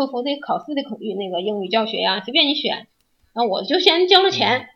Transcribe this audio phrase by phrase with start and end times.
[0.00, 2.86] 托福的考试的口语，那个英语教学呀，随便你选。
[3.34, 4.70] 然后我就先交了钱，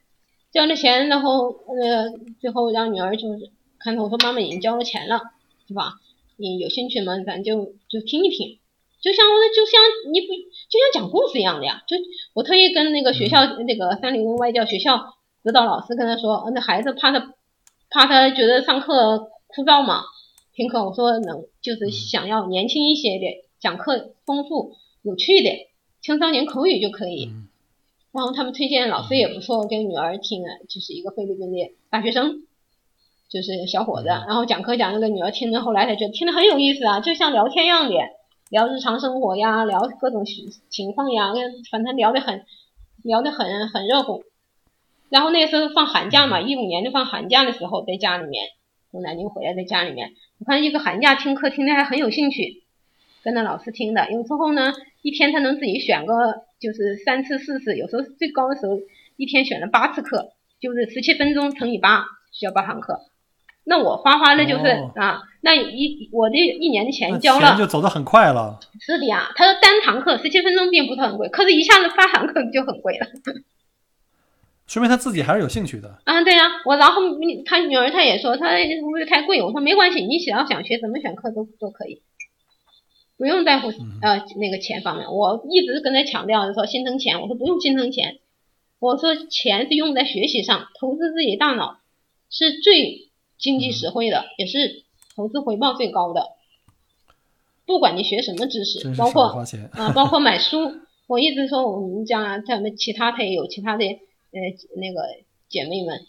[0.53, 2.13] 交了钱，然后呃，
[2.43, 5.23] 最后让女儿就是看到我说妈妈已经交了钱了，
[5.67, 5.95] 是吧？
[6.37, 7.15] 你有兴趣吗？
[7.25, 8.59] 咱就就听一听，
[9.01, 9.81] 就像我就像
[10.13, 11.83] 你不就像讲故事一样的呀？
[11.89, 11.97] 就
[12.35, 17.33] 我特意跟那个学校那个三零外教学校指导老师跟他说，那孩子怕他
[17.89, 20.03] 怕他觉得上课枯燥嘛，
[20.53, 23.25] 听课我说能就是想要年轻一些的，
[23.59, 25.51] 讲课丰富有趣的
[26.01, 27.31] 青少年口语就可以。
[28.11, 32.45] 然后他们推荐老师也不错，给女儿听了，就是一个菲律宾的大学生，
[33.29, 34.09] 就是小伙子。
[34.09, 37.95] 然后讲课讲那个女儿听着，后来才觉得听得很有意思啊，就像聊天一样的，
[38.49, 41.33] 聊日常生活呀，聊各种情况呀，
[41.71, 42.47] 反正聊得很，
[43.03, 44.25] 聊得很很热乎。
[45.11, 48.49] 然后那时候放寒假嘛，一五年就放寒假的时候，在家里面
[48.91, 52.64] 从南京回来，在家里面，我看一个寒假听课听得还很有兴趣，
[53.25, 54.11] 跟着老师听的。
[54.13, 56.15] 有时候呢，一天他能自己选个。
[56.61, 58.79] 就是三次四次，有时候最高的时候
[59.19, 63.03] 一天选了八次课，就是十七分钟乘以八，需要八堂课。
[63.65, 64.65] 那我花花的就是
[64.97, 68.59] 啊，那一我这一年的钱交了，钱就走得很快了。
[68.81, 73.07] 是的呀，他说单堂课十七分钟并不是很贵，可是一下子八堂课就很贵了。
[74.67, 76.23] 说明他自己还是有兴趣的啊。
[76.23, 77.03] 对呀，我然后
[77.45, 78.47] 他女儿她也说他
[78.81, 82.01] 不会太贵，我说没关系，你只要想学怎么选课都都可以。
[83.17, 83.69] 不用在乎
[84.03, 88.19] 呃那个钱方面，我一直跟他强调说心疼钱，我说不用心疼钱，
[88.79, 91.79] 我说钱是用在学习上，投资自己大脑
[92.31, 96.29] 是最经济实惠的，也是投资回报最高的。
[97.67, 100.73] 不管你学什么知识，包括啊包括买书，
[101.07, 104.41] 我一直说我们家咱们其他他也有其他的呃
[104.77, 105.01] 那个
[105.49, 106.07] 姐妹们。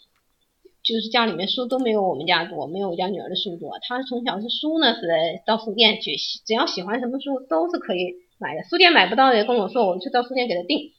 [0.86, 3.72] 就是家里面书都没有我们家多，没有我家女儿的书多。
[3.82, 5.02] 她从小是书呢是
[5.44, 6.14] 到书店去，
[6.46, 8.62] 只要喜欢什么书都是可以买的。
[8.62, 10.92] 书店买不到的跟我说，我去到书店给她订。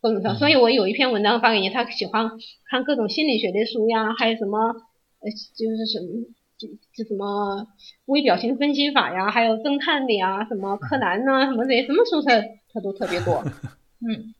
[0.00, 2.30] 各种书，所以我有一篇文章发给你，她喜欢
[2.70, 4.58] 看各种心理学的书呀，还有什么
[5.20, 6.24] 呃就是什么
[6.56, 7.66] 就就什么
[8.06, 12.40] 微表情分析法呀，还有侦探的呀，什么柯南呐，什么这些什么书她
[12.72, 13.44] 她都特别多，
[14.00, 14.33] 嗯。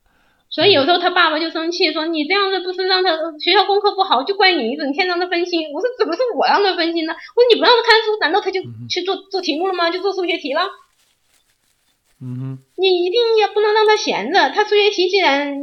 [0.54, 3.10] 所以有时候他爸爸就生气，说你这样子不是让他
[3.40, 5.72] 学校功课不好，就怪你整天让他分心。
[5.72, 7.12] 我说怎么是我让他分心呢？
[7.12, 9.90] 我说你不让他看书，难道他就去做做题目了吗？
[9.90, 10.62] 就做数学题了？
[12.22, 12.58] 嗯哼。
[12.76, 14.50] 你一定也不能让他闲着。
[14.50, 15.58] 他数学题既然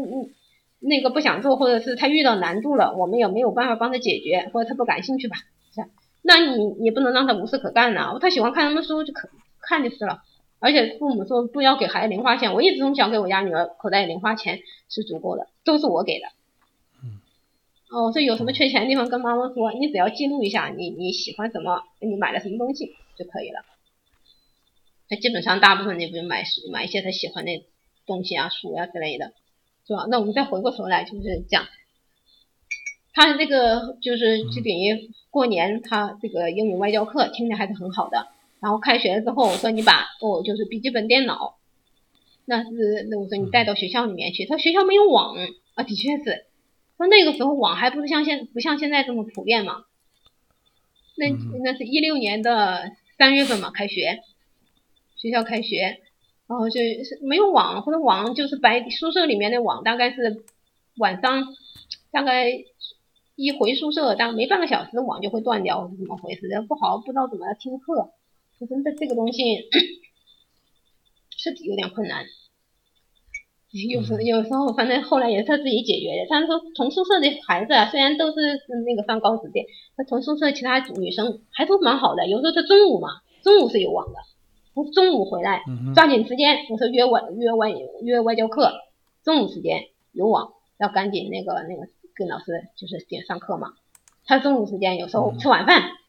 [0.79, 5.37] 那个不想做，或者是他遇到难度了，我们也没有办法帮他解决，或者他不感兴趣吧？
[5.73, 5.85] 是，
[6.21, 8.17] 那你也不能让他无事可干呢。
[8.19, 9.29] 他喜欢看什么书就可
[9.61, 10.19] 看就是了。
[10.61, 16.27] 而且父母说不要给孩子零花钱，我一直从小给我家女儿口袋零花钱是足够的，都是我给的。
[17.03, 17.19] 嗯。
[17.89, 23.65] 哦，所以有什么缺钱的地方跟妈妈说，你只要记录一下你你喜欢什么，你买了什么东西就可以了。
[25.09, 27.65] 他基本上大部分你不用买书，买一些他喜欢的
[28.05, 29.33] 东西啊，书啊之类的，
[29.87, 30.05] 是吧？
[30.11, 31.65] 那我们再回过头来就是讲，
[33.13, 38.27] 他这个就是就等于过年他这个英语外教课听着还是很好的。
[38.61, 41.57] 然后开学了之后，我说你把哦，就是笔记本电脑，
[42.45, 44.45] 那是那我说你带到学校里面去。
[44.45, 45.35] 他说学校没有网
[45.73, 46.45] 啊，的确是。
[46.97, 49.85] 说那个时候网还不是像现不像现在这么普遍嘛？
[51.17, 51.27] 那
[51.63, 54.19] 那是一六年的三月份嘛，开学，
[55.15, 55.99] 学校开学，
[56.47, 60.43] 然后就是没有网，或者网就是白宿舍里面的网，大概是
[60.97, 61.47] 晚上
[62.11, 62.51] 大概
[63.35, 66.41] 一回宿舍，大概没半个小时网就会断掉，是怎么回事？
[66.67, 68.11] 不好不知道怎么听课。
[68.67, 69.41] 真的这个东西
[71.37, 72.25] 是有点困难，
[73.89, 76.27] 有时有时候反正后来也是他自己解决的。
[76.29, 79.65] 他说同宿舍的孩子啊，虽然都是那个上高职的，
[79.97, 82.27] 他同宿舍其他女生还都蛮好的。
[82.27, 83.07] 有时候他中午嘛，
[83.41, 84.19] 中午是有网的，
[84.93, 85.63] 中午回来
[85.95, 87.71] 抓紧时间，我说约外约外
[88.03, 88.71] 约外教课，
[89.23, 92.45] 中午时间有网，要赶紧那个那个跟老师
[92.75, 93.73] 就是点上课嘛。
[94.25, 96.00] 他中午时间有时候吃晚饭。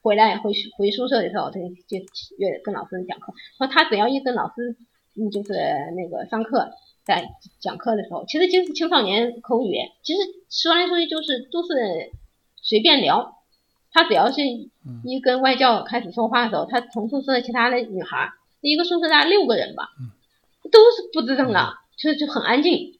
[0.00, 2.04] 回来回回宿舍的时候，他就就
[2.38, 3.32] 约跟老师讲课。
[3.58, 4.76] 说他只要一跟老师，
[5.16, 5.52] 嗯，就是
[5.96, 6.70] 那个上课
[7.04, 7.28] 在
[7.58, 12.12] 讲课的时候，其实就是青少年口语，其实说来说去就是都是
[12.62, 13.34] 随便聊。
[13.90, 14.42] 他只要是
[15.04, 18.30] 一跟外教开始说话的时候，他同宿舍其他的女孩，
[18.60, 19.88] 一个宿舍大概六个人吧，
[20.70, 22.98] 都是不吱声的，就就很安静，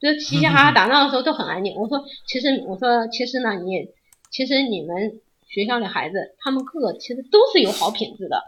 [0.00, 1.74] 就嘻嘻哈哈打闹的时候都很安静。
[1.74, 3.88] 我说其实我说其实呢，你
[4.30, 5.20] 其实你们。
[5.50, 8.42] 学校的孩子，他们个个其实都是有好品质的。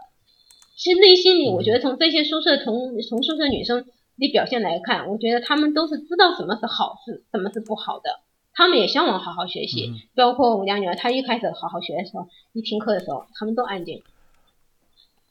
[0.75, 3.85] 其实内心里，我觉得从这些宿舍同从宿舍女生
[4.17, 8.21] 的表现来看，我觉得他们都是知道什么是好事，什么是不好的。
[8.55, 9.91] 他们也向往好好学习。
[10.15, 14.01] 包括我家女儿，她一开始好好学的时候，一听课的时候，他们都安静。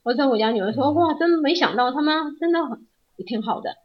[0.02, 2.86] 我在我家女儿说，哇，真没想到他们真的很
[3.16, 3.76] 也挺好的。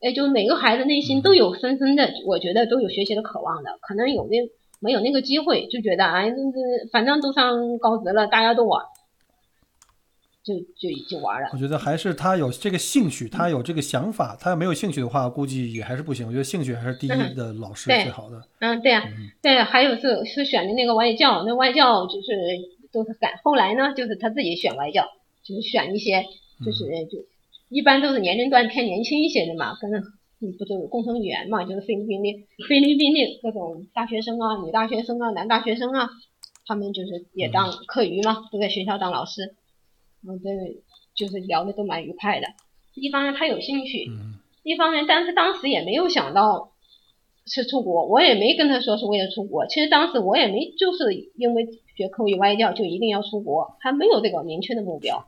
[0.00, 4.50] 哎，就每个孩子内心都有深深的，我觉得都有学习的渴望的，可能有的
[4.80, 8.84] 没有那个机会，就觉得哎，这这反正都上高职了，大家都玩，
[10.42, 11.48] 就就就玩了。
[11.52, 14.36] 我觉得还是他有这个兴趣，他有这个想法。
[14.40, 16.26] 他要没有兴趣的话，估计也还是不行。
[16.26, 18.42] 我觉得兴趣还是第一的老师最好的。
[18.60, 19.04] 嗯，对呀、
[19.42, 22.32] 对，还有是是选的那个外教，那外教就是
[22.92, 25.04] 都是赶，后来呢，就是他自己选外教，
[25.42, 26.24] 就是选一些
[26.64, 27.18] 就是就
[27.68, 29.90] 一般都是年龄段偏年轻一些的嘛，跟
[30.40, 36.08] 嗯不都有共同语言嘛，就是菲律宾的菲律宾的各种大学生啊、女大学生啊、男大学生啊，
[36.64, 39.56] 他们就是也当课余嘛，都在学校当老师，
[40.26, 40.50] 嗯，这
[41.14, 42.46] 就是聊的都蛮愉快的。
[42.94, 46.72] 一方面他有兴趣，嗯一方面，但是当时也没有想到
[47.46, 49.66] 是出国，我也没跟他说是为了出国。
[49.66, 55.26] 其实当时我也没就是因为学口语外教就一定要出国，还没有这个明确的目标。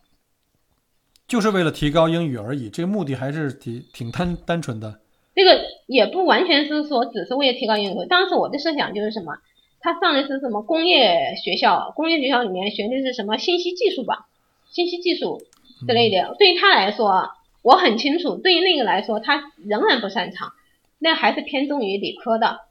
[1.30, 4.98] 就是为了提高英语而已，这个目的还是挺挺单单纯的。
[5.32, 8.06] 这个也不完全是说只是为了提高英语。
[8.08, 9.38] 当时我的设想就是什么，
[9.78, 14.26] 他上的是什么工业学校，工业学校里面学的是什么信息技术吧，
[14.72, 15.40] 信息技术
[15.86, 16.34] 之类的。
[16.36, 17.30] 对于他来说，
[17.62, 20.52] 我很清楚，对于那个来说，他仍然不擅长，
[20.98, 22.62] 那还是偏重于理科的。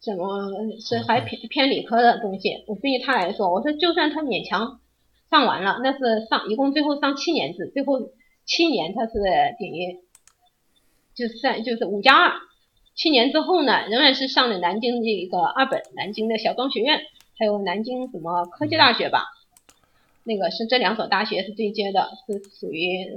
[0.00, 2.62] 什么是还偏偏理科的东西？
[2.68, 4.78] 我对于他来说，我说就算他勉强
[5.32, 8.10] 上完了，那是上一共最后上七年制，最后
[8.44, 9.12] 七年他是
[9.58, 9.98] 等于
[11.14, 12.32] 就是算就是五加二，
[12.94, 17.00] 七年之后呢，仍然是上的南京的一个二本，南京的小庄学院，
[17.38, 19.24] 还有南京什么科技大学吧，
[20.22, 23.08] 那个是这两所大学是对接的，是属于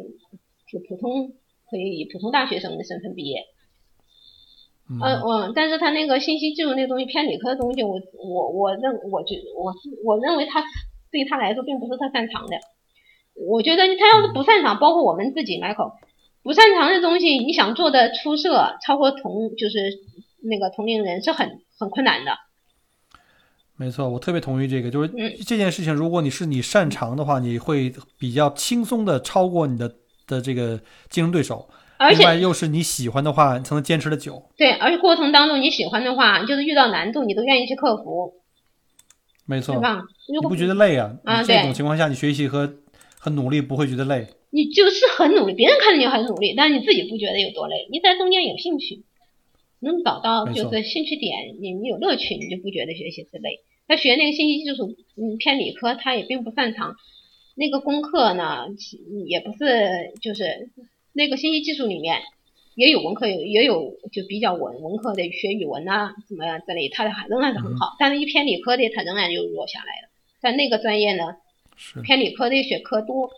[0.72, 1.34] 就普通
[1.70, 3.42] 可以以普通大学生的身份毕业。
[4.88, 10.64] 嗯嗯嗯，但是他那个信息技术那东西偏理科的东西，我我我认我觉我是我认为他
[11.16, 12.58] 对于他来说并不是他擅长的。
[13.36, 15.94] 我觉得他要是不擅长，包括我们自己 Michael
[16.44, 19.78] 不擅长的东西，你想做的出色，超过同就是
[20.44, 22.34] 那个同龄人是很很困难的。
[23.78, 29.90] 没错，我特别同意这个，就是嗯这件事情，如果你是你擅长的话，你会比较轻松的超过你的
[30.28, 30.78] 的这个
[31.10, 31.70] 竞争对手。
[31.98, 34.52] 而另外且又是你喜欢的话，你才能坚持的久。
[34.58, 38.34] 对，而且过程当中你喜欢的话，就是遇到难度你都愿意去克服，
[39.46, 40.04] 没错，对吧？
[40.28, 41.18] 如果你不觉得累啊？
[41.24, 42.74] 啊这种情况下，你学习和
[43.20, 44.28] 和努力不会觉得累。
[44.50, 49.04] 你就是很努力，别人看着你很努力，但是你自己不觉得有多累，你在中间有兴趣，
[49.80, 53.60] 能找到就是兴趣点，你你有乐趣，你就不觉得学习是累。
[53.88, 56.96] 他学那个信息技术，嗯，偏理科，他也并不擅长。
[57.54, 58.98] 那个功课呢，其
[59.28, 60.70] 也不是就是
[61.14, 62.22] 那个信息技术里面
[62.76, 67.96] 也有文科，有也有就比较文文科的学语文啊怎么样之类，他还仍然是很好。
[67.98, 70.10] 但是一偏理科的，他仍然就弱下来了。
[70.42, 71.38] 但那个专业呢，
[72.04, 73.32] 偏理科的学科多。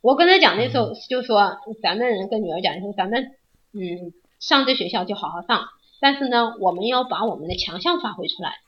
[0.00, 3.32] 我跟他讲的时候就说，咱们跟女儿讲的时候，咱们
[3.72, 5.64] 嗯上这学校就好好上，
[6.00, 8.60] 但是呢，我们要把我们的强项发挥出来。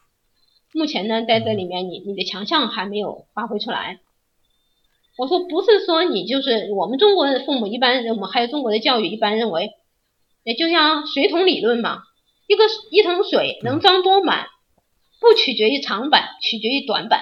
[0.72, 4.00] 目前呢，在这里面你你的强项还没有发挥出来。
[5.20, 9.68] 我说不是说你就是我们中国的父母一般，我们还有中国的教育一般认为，
[10.44, 11.98] 也就像水桶理论嘛，
[12.46, 14.46] 一个一桶水能装多满，
[15.20, 17.20] 不取决于长板，取决于短板。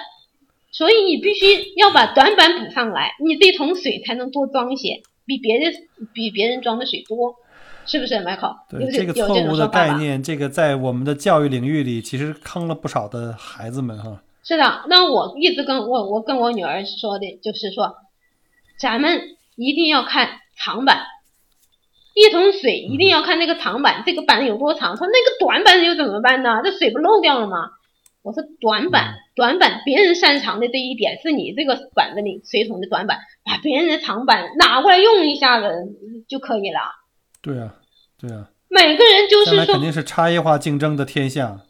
[0.71, 5.73] 所以你必须要把短板补上来，你这桶水才能多装些，比别人
[6.13, 7.35] 比别人装的水多，
[7.85, 8.55] 是不是，Michael？
[8.69, 9.67] 对有这个错误的？
[9.67, 14.21] 概念，这个在我们的教育领域里，其实坑了不少的孩子们哈。
[14.49, 17.97] 是的，那我一直跟我我跟我女儿说的就是说，
[18.79, 21.05] 咱们一定要看长板，
[22.15, 24.97] 一桶水一定要看那个长板，这个板有多长。
[24.97, 26.61] 说那个短板又怎么办呢？
[26.63, 27.69] 这水不漏掉了吗？
[28.23, 35.67] 我说短板，短板别人擅长的这一点是你这个板子里水桶的短板，把别人的长板拿过来用一下子
[36.27, 36.79] 就可以了。
[37.43, 37.75] 对啊，
[38.19, 41.61] 对啊，每个人就是说肯定是差异化竞争的天下。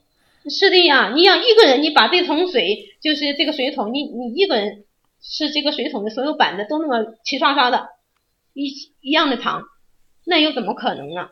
[0.50, 4.86] 是的呀，你要一个人，你把这桶水，就是这个水桶，你你一个人
[5.22, 7.88] 是这个水桶的所有板子都那么齐刷刷的，
[8.54, 8.70] 一
[9.02, 9.64] 一样的长，
[10.26, 11.30] 那又怎么可能呢？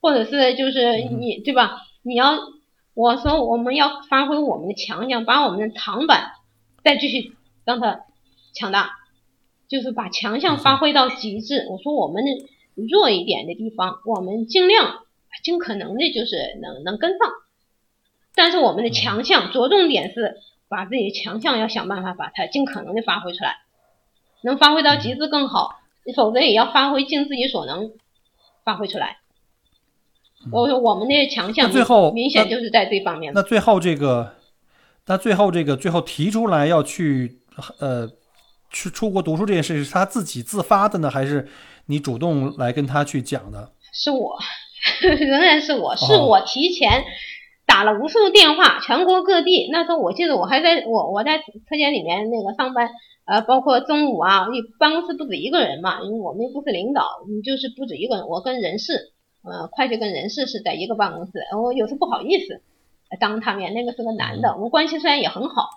[0.00, 1.78] 或者是就是你对吧？
[2.02, 2.38] 你要
[2.94, 6.32] 我说我们要发挥我们的强项，把我们的长板
[6.82, 7.32] 再继续
[7.64, 8.00] 让它
[8.54, 8.90] 强大，
[9.68, 11.66] 就是把强项发挥到极致。
[11.70, 12.30] 我说我们的
[12.90, 15.04] 弱一点的地方，我们尽量
[15.44, 17.18] 尽可能的就是能能跟上。
[18.34, 20.36] 但是我们的强项着重点是
[20.68, 23.56] 把自己的强项要想办法把它尽可能的发挥出来，
[24.42, 25.80] 能发挥到极致更好，
[26.16, 27.92] 否则也要发挥尽自己所能
[28.64, 29.18] 发挥出来。
[30.50, 33.32] 我说我们的强项那最后明显就是在这方面。
[33.32, 34.34] 那最后这个，
[35.06, 37.42] 那最后这个最后提出来要去
[37.78, 38.08] 呃
[38.70, 41.48] 去出国读书这件事是他自己自发的呢，还是
[41.86, 43.70] 你主动来跟他去讲的？
[43.92, 44.36] 是我，
[45.00, 47.04] 仍然是我，是我提前
[47.66, 49.68] 打了无数电话，全国各地。
[49.70, 52.90] 那时候我记得我还在我我在车间里面那个上班，
[53.24, 58.28] 呃，包括中午啊，你办公室不止一个人嘛，因为我们又不是领导，你就是不止一个人。
[58.28, 62.60] 我跟人事，呃，会计跟人事是在一个办公室，我有时不好意思
[63.20, 65.68] 当他面，那个是个男的，我们关系虽然也很好，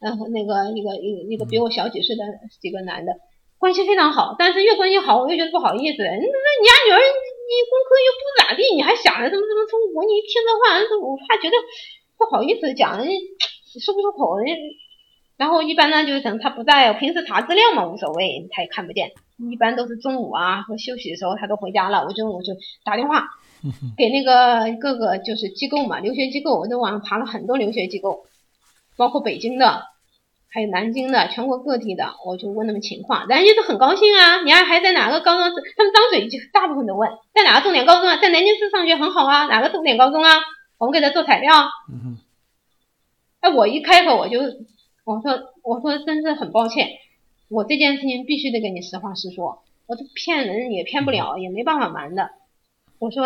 [0.00, 2.24] 然后那个一个一一个比我小几岁的
[2.60, 3.12] 几个男的。
[3.58, 6.02] 关系非常好，但是越关系好，我越觉得不好意思。
[6.02, 7.00] 那那你家女儿，
[7.48, 10.04] 你功课又不咋地，你还想着怎么怎么出国？
[10.04, 11.56] 你一听这话，我怕觉得
[12.18, 14.36] 不好意思讲，说不出口。
[15.38, 19.12] 然后一般呢，就是等他不在，平时查资料嘛无所谓，他也看不见。
[19.50, 22.52] 一般都是中午啊或休息的时候，他都回家了，我就我就
[22.84, 23.24] 打电话
[23.96, 28.26] 给那个各个就是机构嘛，留学机构，我在网上查了很多留学机构，
[28.96, 29.84] 包括北京的。
[30.50, 34.42] 还有南京的，全国各地的，我就问他们情况，人家都很高兴啊。
[34.42, 35.52] 你还还在哪个高中？
[35.76, 38.16] 他们张嘴就大部分都问，在哪个重点高中啊？
[38.16, 40.32] 在南京市上学很好啊，哪个重点高中啊？
[40.78, 41.52] 我们给他做材料。
[41.92, 42.18] 嗯哼。
[43.40, 44.40] 哎，我一开口我就
[45.04, 46.88] 我说我说真是很抱歉，
[47.48, 52.30] 我这件事情必须得跟你实话实说，我这骗人也骗不了，也没办法瞒的。
[52.98, 53.22] 我说，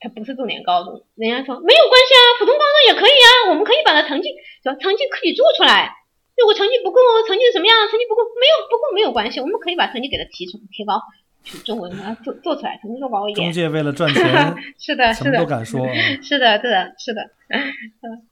[0.00, 4.30] 他不是重点高中，人家说没有关系啊，普通高中也可以啊，我们可以把他成绩，
[4.62, 5.96] 成绩可以做出来。
[6.36, 7.76] 如果成绩不够，成绩怎么样？
[7.88, 11.00] 成绩不够，没有不够没有关系，我们可以把成绩给他提出提高，
[11.44, 13.46] 去中文啊做做出来，成绩做高一点。
[13.46, 14.22] 中介为了赚钱，
[14.78, 15.86] 是的，是的，都敢说。
[16.22, 17.22] 是的，是的，是的。
[17.48, 18.26] 嗯，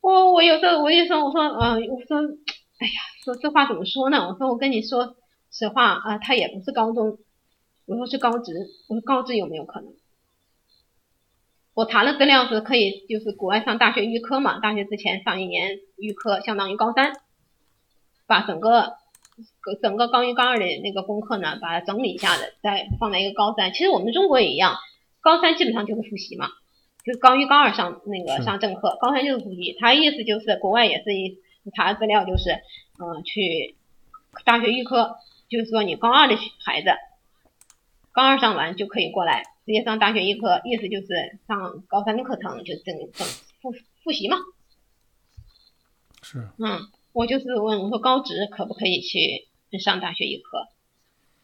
[0.00, 2.18] 我我有时候我就说，我说，嗯，我说，
[2.78, 4.28] 哎呀，说这话怎么说呢？
[4.28, 5.16] 我说我跟你说
[5.50, 7.18] 实话啊，他也不是高中，
[7.86, 8.52] 我说是高职，
[8.88, 9.92] 我说高职有没有可能？
[11.78, 17.12] 我查了资料是可以，就是国外上大学预科嘛，大学之前上一年预科，相当于高三，
[18.26, 18.94] 把整个
[19.80, 23.72] 整个高一高二的那个功课呢，把它整理一下子，再放在一个高三。
[23.72, 24.74] 其实我们中国也一样，
[25.20, 26.48] 高三基本上就是复习嘛，
[27.04, 29.76] 就是高一高二上那个上正课，高三就是复习。
[29.78, 31.38] 他意思就是国外也是一
[31.76, 32.58] 查资料就是，
[32.98, 33.76] 嗯，去
[34.44, 35.14] 大学预科，
[35.48, 36.88] 就是说你高二的孩子，
[38.10, 39.44] 高二上完就可以过来。
[39.68, 43.26] 直接上大学一科，意思就是上高三的课程，就整整
[43.60, 43.70] 复
[44.02, 44.38] 复习嘛。
[46.22, 46.48] 是。
[46.58, 49.46] 嗯，我就是问我说高职可不可以去
[49.78, 50.68] 上大学一科？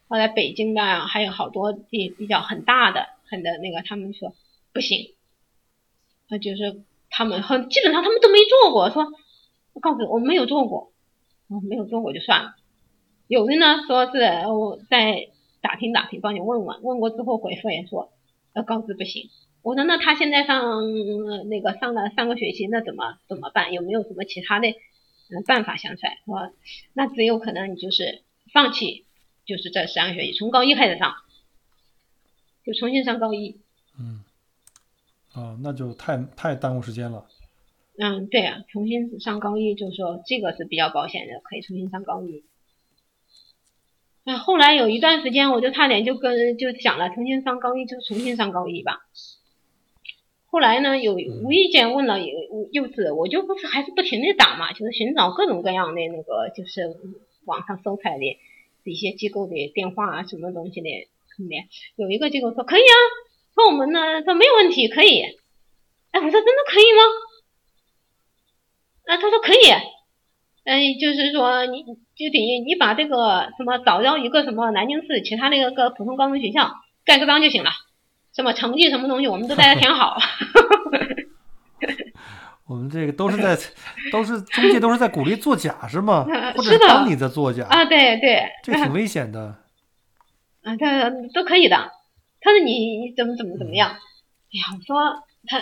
[0.07, 4.33] 后来北京的还有好多比比较很大的很的那个，他们说
[4.73, 5.13] 不行。
[6.27, 9.05] 那就是他们很基本上他们都没做过，说
[9.73, 10.91] 我告诉我没有做过，
[11.47, 12.55] 我没有做过就算了。
[13.27, 14.17] 有的呢说是
[14.47, 15.29] 我在
[15.61, 18.11] 打听打听，帮你问问，问过之后回复也说。
[18.55, 19.29] 呃，高职不行。
[19.61, 20.81] 我说那他现在上
[21.49, 23.73] 那个上了上个学期，那怎么怎么办？
[23.73, 26.19] 有没有什么其他的嗯办法想出来？
[26.25, 26.53] 说
[26.93, 29.05] 那只有可能你就是放弃，
[29.45, 31.15] 就是这三个学期从高一开始上，
[32.63, 33.59] 就重新上高一。
[33.99, 34.23] 嗯。
[35.33, 37.27] 哦，那就太太耽误时间了。
[37.97, 42.45] 嗯，对啊，重新上高一，就是说这个是比较保险的，可以重新上高一。
[44.25, 49.01] 哎，后来有一段时间，我就差点就跟就想了，重新上高一就重新上高一吧。
[50.47, 52.27] 后来呢，有无意间问了幼
[52.71, 56.97] 幼稚，我就不是还是不停的打嘛，就是寻找各种各样的那个，就是
[57.45, 58.39] 网上搜出来的
[58.83, 60.89] 一些机构的电话啊，什么东西的。
[61.97, 62.95] 有一个机构说可以啊，
[63.53, 65.21] 说我们呢说没有问题，可以。
[66.11, 67.01] 哎，我说真的可以吗？
[69.13, 69.57] 啊，他说可以。
[70.63, 71.83] 嗯，就是说，你
[72.15, 76.71] 就等于你把这个什么找到一个什么南京市其他那个个普通高中学校
[77.03, 77.71] 盖个章就行了，
[78.33, 80.17] 什么成绩什么东西我们都在填好。
[82.67, 83.55] 我们这个都是在，
[84.11, 86.25] 都是中介都是在鼓励作假是吗？
[86.55, 87.85] 或者帮你在作假啊？
[87.85, 89.55] 对对，这挺危险的。
[90.63, 91.91] 啊，他都可以的。
[92.39, 93.89] 他说你怎么怎么怎么样？
[93.91, 95.59] 哎呀，我说他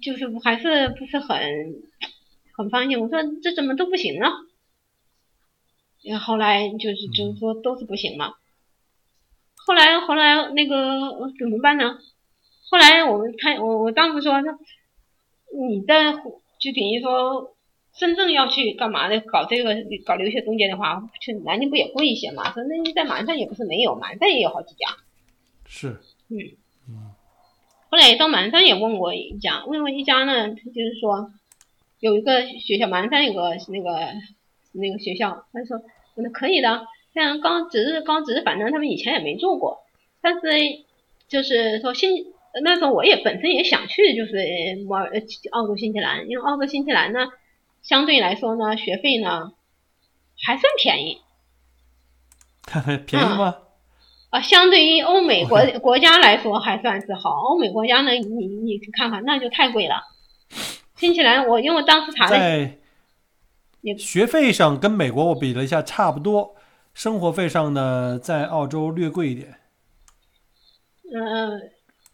[0.00, 1.38] 就是还是不是很。
[2.58, 4.18] 很放心，我说这怎么都不行
[6.06, 6.18] 呢？
[6.18, 8.34] 后来就是就是说都是不行嘛。
[9.54, 10.74] 后来后来那个
[11.38, 11.98] 怎么办呢？
[12.70, 14.58] 后来我们看我我丈夫说说
[15.68, 17.54] 你在就等于说
[17.92, 22.52] 真正要去干嘛的搞这个搞留学中介的话，去南京不也贵一些嘛？
[22.52, 24.96] 说那你在马山也不是没有，马山也有好几家。
[25.66, 26.00] 是。
[26.28, 26.38] 嗯。
[26.88, 27.14] 嗯。
[27.90, 31.32] 后来到马山也问过一家，问过一家呢，他就是说。
[31.98, 33.90] 有一个学校，马鞍山有个那个
[34.72, 35.80] 那个学校，他说
[36.16, 39.84] 那可以的，像高职高职，反正他们以前也没做过，
[40.20, 40.40] 但是
[41.28, 42.26] 就是说新
[42.62, 44.36] 那时候我也本身也想去，就是
[44.88, 45.10] 玩
[45.52, 47.28] 澳洲新西兰，因为澳洲新西兰呢
[47.82, 49.52] 相对来说呢学费呢
[50.42, 51.18] 还算便宜
[53.06, 53.58] 便宜吗？
[54.30, 57.30] 啊，相对于欧美国国家来说还算是好。
[57.30, 60.02] 欧美国家呢，你你看看，那就太贵了。
[60.96, 62.78] 新西兰，我因为当时查了，在
[63.98, 66.54] 学费上跟美国我比了一下，差不多。
[66.94, 69.54] 生活费上呢，在澳洲略贵一点。
[71.14, 71.58] 嗯，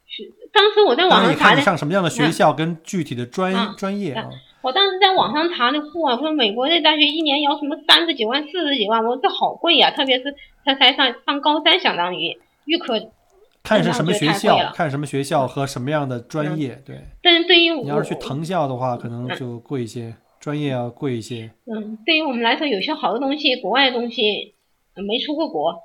[0.07, 1.57] 是当时我在网上查的。
[1.57, 4.29] 你上什么样的学校跟具体的专专业啊？
[4.61, 9.91] 我当时在网上查的货，我说美国的大学一年要什么三十几万、四十几万，我说这好贵呀！
[9.91, 12.95] 特别是他才上上高三，相当于预科。
[13.63, 17.01] 看是什么学校，看什么学校和什么样的专业，对。
[17.23, 21.53] 但是对于你要是去藤校的话，可能就贵一些，专业要贵一些。
[21.67, 24.55] 嗯，对于我们来说，有些好的东西，国外的东西
[24.97, 25.83] 没出过国，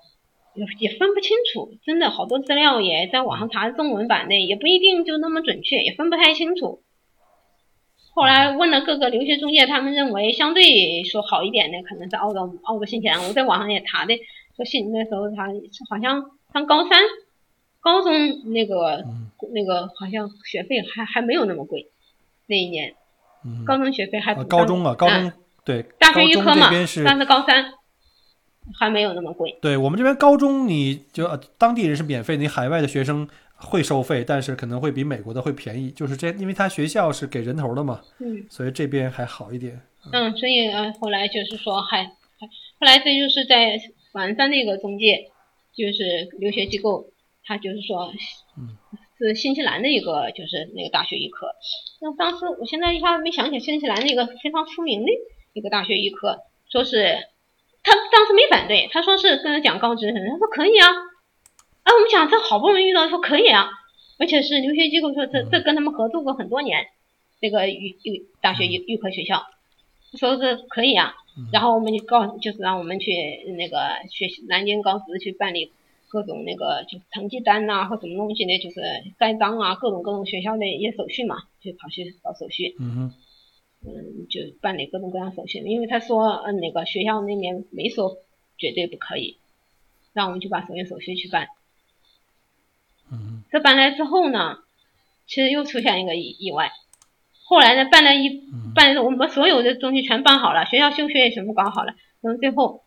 [0.79, 1.75] 也分不清楚。
[1.85, 6.81] 真的好多资料也在网上查中文版的，也不一定就那么准确，也分不太清楚。
[8.15, 13.23] 后来问了各个留学中介，他们认为相对说好一点的，可能是澳洲、澳洲、新西兰。
[13.27, 14.17] 我在网上也查的，
[14.55, 15.49] 说新那时候他
[15.87, 16.99] 好像上高三。
[17.79, 18.11] 高中
[18.51, 19.05] 那个
[19.53, 21.87] 那个好像学费还还没有那么贵，
[22.47, 22.95] 那一年，
[23.65, 25.31] 高中学费还高中啊，高中
[25.63, 26.69] 对，大学预科嘛，
[27.05, 27.65] 但是高三
[28.77, 29.57] 还没有那么贵。
[29.61, 31.27] 对我们这边高中你就
[31.57, 39.81] 当地人是免费，你海外的学生会收费，但是可能会比美国的会便宜，就是这，因为他学校是给人头的嘛，嗯，所以这边还好一点。
[40.11, 42.47] 嗯，所以呃后来就是说还还
[42.79, 43.77] 后来这就是在
[44.13, 45.29] 晚上那个中介，
[45.75, 47.07] 就是留学机构。
[47.49, 48.11] 他就是说，
[49.17, 51.47] 是新西兰的一个，就是那个大学医科。
[51.99, 55.11] 那当时我现在一下子没想起新西兰那个非常出名的
[55.53, 57.17] 一个大学医科，说是
[57.83, 60.87] 他当时没反对，他说是跟他讲高职，他说可以啊。
[61.83, 63.69] 啊，我们讲这好不容易遇到，说可以啊，
[64.19, 66.85] 而且是留学机构说这这跟他们合作过很多年，
[67.39, 69.45] 这个预预大学预预科学校，
[70.17, 71.15] 说是可以啊。
[71.53, 73.13] 然后我们就告，就是让我们去
[73.57, 73.77] 那个
[74.09, 75.71] 学南京高职去办理。
[76.09, 78.81] 各种那个就是成绩单呐，或什么东西呢，就是
[79.17, 82.75] 盖章啊，各种各种学校的一些手续嘛，就跑去搞手续。
[82.79, 83.13] 嗯哼。
[83.85, 88.17] 嗯，就办理各种各样手续，因为他说，嗯，那个学校那边没说
[88.57, 89.37] 绝对不可以，
[90.13, 91.49] 让我们去把所有手续去办。
[93.11, 93.43] 嗯。
[93.51, 94.57] 这办来之后呢，
[95.27, 96.71] 其实又出现一个意意外。
[97.43, 98.41] 后来呢，办了一
[98.73, 102.83] 办，我们所有的东西全办好了，学校休学也全部搞好了，然后最后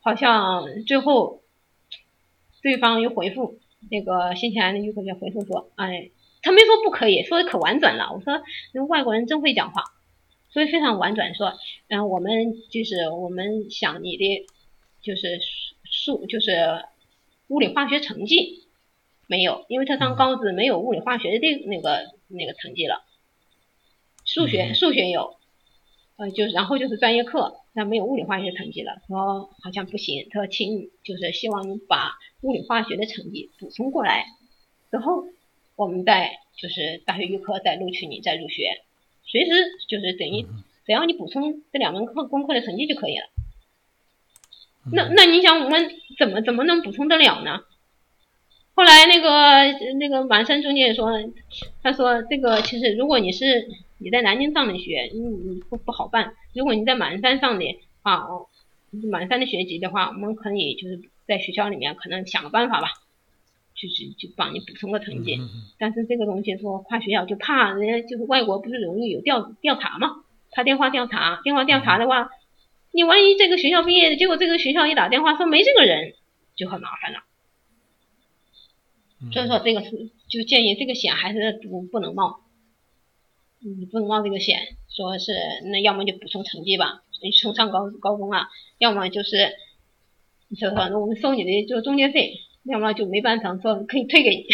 [0.00, 1.40] 好像最后。
[2.62, 3.58] 对方又回复
[3.90, 6.10] 那个新西兰的预科学回复说：“哎，
[6.42, 8.12] 他没说不可以，说的可婉转了。
[8.12, 8.42] 我说，
[8.72, 9.82] 那外国人真会讲话，
[10.50, 11.54] 所以非常婉转说，
[11.88, 14.46] 嗯，我们就是我们想你的
[15.00, 15.40] 就是
[15.84, 16.84] 数就是
[17.48, 18.64] 物理化学成绩
[19.26, 23.02] 没有，因为他上高职没有物理化学的那个那个成绩了，
[24.24, 25.36] 数学数学有，
[26.20, 30.26] 呃，就然后就是专业课。”那没有物理化学成绩了，说好像不行。
[30.30, 34.26] 他说请就是希望你把物理化学的成绩补充过来，
[34.90, 35.24] 之后
[35.76, 38.82] 我们再就是大学预科再录取你再入学，
[39.24, 39.52] 随时
[39.88, 40.44] 就是等于
[40.84, 43.28] 只要你补充这两门课功课的成绩就可以了。
[44.92, 47.60] 那那你想我们怎么怎么能补充得了呢？
[48.74, 51.12] 后来那个那个满山中介说，
[51.84, 53.68] 他说这个其实如果你是
[54.00, 56.32] 你在南京上的学，你你不不好办。
[56.54, 58.24] 如果你在满山上的啊，
[59.10, 62.88] 满山的学籍的话，我们可以就是在学校里面可能想个办法吧，
[63.74, 65.38] 就是就帮你补充个成绩。
[65.78, 72.30] 但是这个东西说跨学校就怕人家就是外国不是容易有调调查嘛，他电话调查，电话调查的话，
[72.92, 76.14] 你万一这个学校毕业，结果这个学校一打电话说没这个人，
[76.56, 77.20] 就很麻烦了。
[79.32, 82.40] 所以说这个是就建议这个险还是不不能冒，
[83.60, 85.32] 你不能冒这个险，说是
[85.70, 89.52] 那要么就补充成绩吧，你冲上高高中啊，要么就是
[90.48, 94.46] 你说那我们收你的就中介费，要么就没办法，说可以退给你。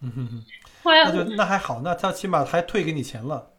[0.00, 0.44] 嗯哼哼，
[0.82, 3.52] 后来那就那还好，那他起码还退给你钱了。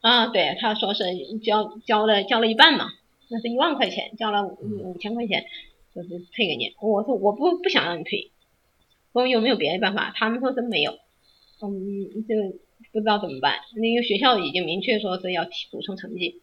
[0.00, 1.04] 啊，对，他说是
[1.42, 2.86] 交交了交了一半嘛，
[3.28, 5.44] 那是一万块钱，交了五五千块钱。
[5.92, 8.30] 就是退给你，我说我不不想让你退，
[9.10, 10.12] 我有没有别的办法？
[10.14, 10.96] 他们说真没有，
[11.62, 12.58] 嗯，就
[12.92, 13.58] 不知道怎么办。
[13.76, 16.40] 那个学校已经明确说是要提补充成绩。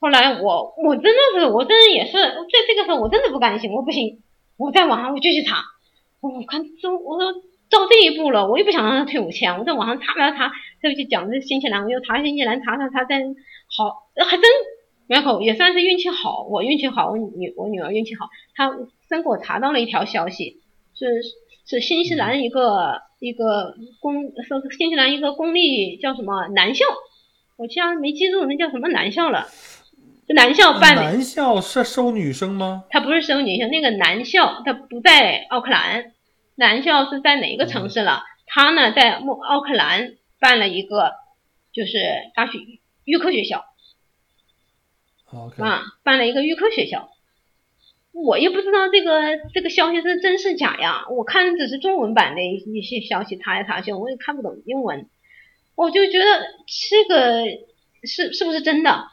[0.00, 4.22] 后来我我真的是我真的也是在这个时候我真的不甘心，我不行，
[4.56, 5.64] 我在网上我继续查，
[6.20, 7.32] 我看这我说
[7.70, 14.44] 到这一步了，我也不想让他退五千，我在网上查查查，这就讲这新西兰，我又查新西兰，查查查，真好，还真。
[15.08, 18.70] 然后也算是运气好，我运气好，我女我女儿运气好，她
[19.08, 20.60] 真给我查到了一条消息，
[20.94, 21.06] 是
[21.68, 26.86] 是新西兰一个一个公说新西兰一个公立叫什么男校，
[27.56, 29.46] 我竟然没记住那叫什么男校了。
[30.26, 32.84] 这男校办的，男校是收女生吗？
[32.88, 36.12] 他不是收女生，那个男校他不在奥克兰，
[36.54, 38.22] 男校是在哪个城市了？
[38.46, 41.12] 他呢在莫奥克兰办了一个，
[41.74, 41.98] 就是
[42.34, 42.58] 大学
[43.04, 43.66] 预科学校。
[45.58, 47.10] 啊，办了一个预科学校，
[48.24, 51.06] 我也不知道这个这个消息是真是假呀。
[51.10, 55.06] 我看只是中文版的一些消息，查来查去，我也看不懂英文，
[55.76, 56.24] 我就觉得
[56.66, 57.44] 这个
[58.02, 59.04] 是是不是真的？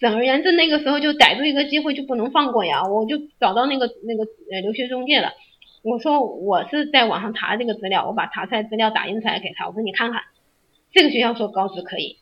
[0.00, 5.32] 总而言之，那个时候就逮住一个机会就不能放过呀，我就找到那个那个呃留学中介了。
[5.82, 10.22] 我说我是在网上查这个资料，我把查出来资料打印出来给他，我说你看看，
[10.92, 12.18] 这个学校说高职可以，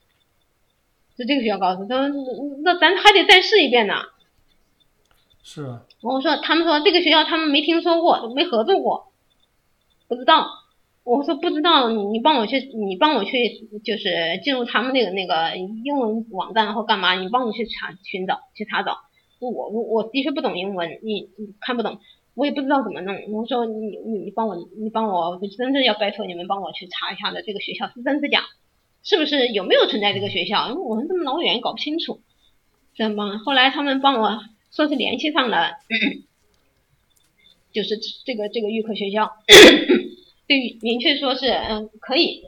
[1.16, 2.08] 是这个学校高职，他说
[2.62, 3.94] 那咱还得再试一遍呢。
[5.42, 9.12] 是啊，我说他们说这个学校他们没听说过，没合作过，
[10.08, 10.46] 不知道。
[11.02, 13.48] 我说不知道，你你帮我去，你帮我去，
[13.82, 18.98] 就是进入他们那个那个英文网站或干嘛，你帮我去查寻找去查找。
[19.40, 21.98] 我我我的确不懂英文，你你看不懂，
[22.34, 23.16] 我也不知道怎么弄。
[23.32, 28.42] 我说你你你帮我你帮我，我真的要拜托你们帮我去查一下的这个学校是真是假，
[29.02, 30.68] 是不是有没有存在这个学校？
[30.68, 32.20] 因为我们这么老远搞不清楚，
[32.94, 33.38] 怎么？
[33.38, 34.38] 后来他们帮我
[34.70, 35.76] 说是联系上了，
[37.72, 39.32] 就是这个这个预科学校。
[40.46, 42.44] 对，明确说是嗯可以，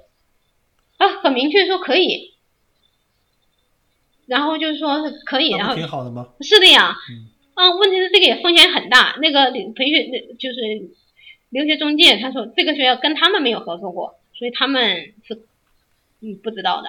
[0.97, 2.35] 啊，很明确说可以，
[4.27, 6.29] 然后就是说是可以，然后挺好的吗？
[6.41, 9.17] 是的呀，嗯啊，问题是这个也风险很大。
[9.21, 10.91] 那个培训那就是
[11.51, 15.47] 留学中介，他说这个学校跟他们没有合作过，所以他们是
[16.21, 16.89] 嗯不知道的。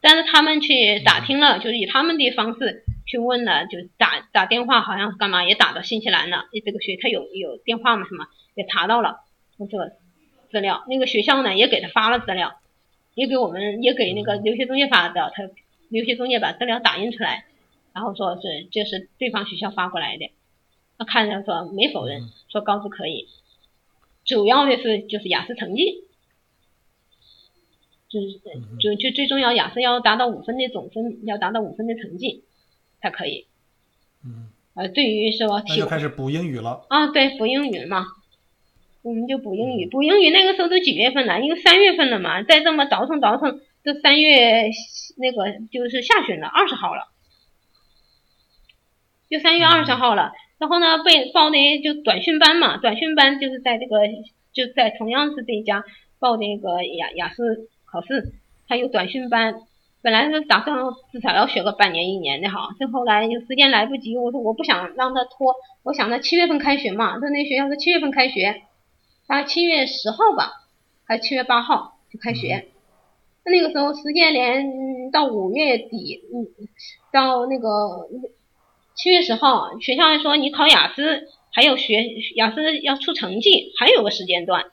[0.00, 6.46] 但是他们去打听了，就是以他们的方式去问了，就打打电话，好像干嘛也打到新西兰了。
[6.64, 9.20] 这个学他有有电话嘛什么也查到了
[9.58, 9.92] 这个
[10.50, 12.58] 资料，那个学校呢也给他发了资料，
[13.12, 15.42] 也给我们也给那个留学中介发的，他
[15.90, 17.44] 留学中介把资料打印出来，
[17.92, 20.30] 然后说是这是对方学校发过来的，
[20.96, 23.28] 他看着说没否认，说高职可以，
[24.24, 26.04] 主要的是就是雅思成绩，
[28.08, 28.40] 就是
[28.80, 32.44] 就就最重要雅思要达到五分的总分，要达到五分的成绩
[33.02, 33.46] 才可以。
[34.24, 36.86] 嗯，呃，对于说那就开始补英语了。
[36.88, 38.06] 啊，对，补英语嘛，
[39.02, 41.40] 我们就补英语，补英语那个时候都几月份了？
[41.40, 44.70] 因为三月份了嘛，再这么倒腾倒腾，都三月
[45.18, 47.08] 那个就是下旬了，二十号了，
[49.28, 50.32] 就三月二十号了。
[50.58, 53.98] 然后呢，被报的就短训班嘛，短训班就是在这个
[54.52, 55.84] 就在同样是这一家
[56.20, 58.34] 报那个雅雅思考试，
[58.68, 59.62] 还有短训班。
[60.02, 60.76] 本来是打算
[61.12, 68.62] 至少要学个半年一年的哈，这后来就时间来不及，我说我不想让他拖，我想他七月份开学嘛，他那学校是七月份开学，
[69.28, 70.64] 他七月十号吧，
[71.04, 72.66] 还七月八号就开学，
[73.44, 76.50] 那那个时候时间连嗯到五月底，嗯，
[77.12, 78.08] 到那个
[78.96, 82.02] 七月十号，学校还说你考雅思还有学
[82.34, 84.64] 雅思要出成绩，还有个时间段，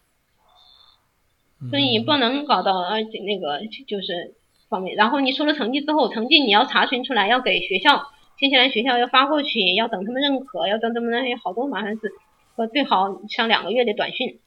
[1.69, 4.33] 所以不能搞到呃那个就是。
[4.69, 12.11] 方面，然后你出了成绩之后，成绩你要查询出来，要给学校，新西兰学校要发过去，要等他们认可，要等他们那些好多麻烦事，
[12.55, 14.39] 我最好上两个月的短训，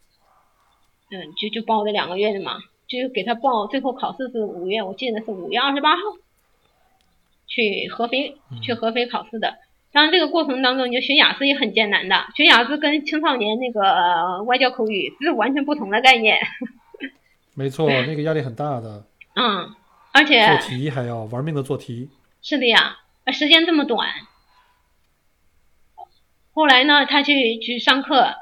[1.11, 6.03] 嗯，就就报这两个月的嘛，就给他报，最后考试是五月，我记得是五月二十八号，
[7.47, 9.57] 去合肥去合肥考试的。
[9.93, 16.39] 当然这个过程当中，你就学雅思也很艰难的，学雅思跟青少年那个、呃、外教口语是完全不同的概念。
[17.55, 19.05] 没错，那个压力很大的。
[19.35, 19.75] 嗯。
[20.13, 22.11] 而且做题还要玩命的做题，
[22.43, 22.99] 是的呀，
[23.33, 24.09] 时间这么短。
[26.53, 28.35] 后来呢，他去去上课，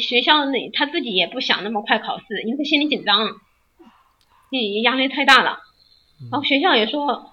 [0.00, 3.28] 学校那他自己也不想那么快考试，因为他心里紧张，
[4.50, 5.58] 你压力太大了。
[6.30, 7.30] 然后学校也说，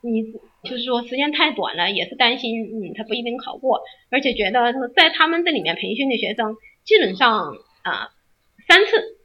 [0.00, 0.22] 你
[0.64, 8.08] 就是说时间太短了，也是担心，嗯，他不一定考过，而且觉得在他们这里面培训的学生，基本上啊
[8.66, 9.18] 三次，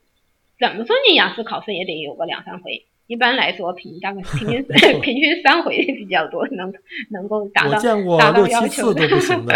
[0.60, 2.86] 怎么说你雅思考试也得有个两三回。
[3.08, 4.64] 一般来说，平大概平均
[5.02, 6.74] 平均三回比较多，能
[7.10, 9.56] 能够达到我见过达到要求次都不行的。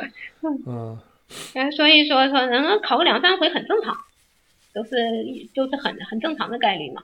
[0.66, 0.98] 嗯，
[1.54, 3.96] 呃，所以说说能够考个两三回很正常，
[4.74, 4.90] 都是
[5.54, 7.02] 都是很很正常的概率嘛。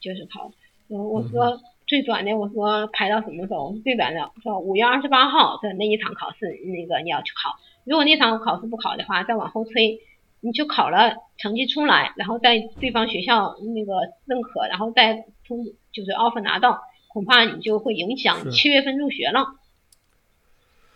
[0.00, 0.50] 就是考，
[0.88, 3.72] 我我说最短的，我说排到什么时候？
[3.84, 7.56] 最短的说五月二十八号的那一场考试，那个你要去考。
[7.84, 10.00] 如果那场考试不考的话，再往后推。
[10.44, 13.94] 你就考了，成绩出来，然后在对方学校那个
[14.26, 19.46] 认可，然后再通就是 offer 拿到，恐怕你就会影响是七月份入学了，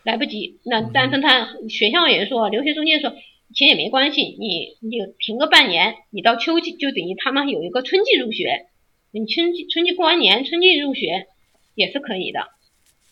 [0.02, 0.58] 来不及。
[0.64, 3.14] 那但是他学校也说，留学中介说，
[3.54, 8.66] 其实也没关系，你你停个半年，你到秋季就等于他们有一个春季入学，
[9.12, 11.28] 你春季春季过完年，春季入学
[11.76, 12.48] 也是可以的。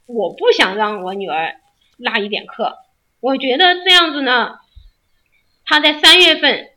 [0.07, 1.55] 我不想让我女儿
[1.97, 2.77] 落一点课，
[3.21, 4.59] 我觉得这样子呢，
[5.65, 6.69] 她在三月份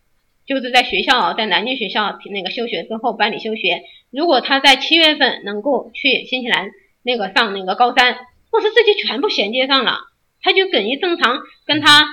[0.45, 6.69] 就是在学校在南京学校那个休学之后办理休学，如果他在七月份能够去新西兰
[7.03, 8.17] 那个上那个高三，
[8.51, 9.97] 我说这就全部衔接上了，
[10.41, 12.05] 他就等于正常跟他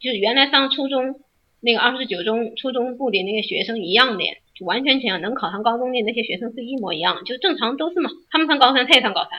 [0.00, 1.20] 就是原来上初中
[1.60, 4.24] 那个二十九中初中部的那个学生一样的。
[4.58, 8.10] 就完全全能考上高中的那些学生是一模一样，就正常都是嘛。
[8.28, 9.38] 他们上高三，他也上高三，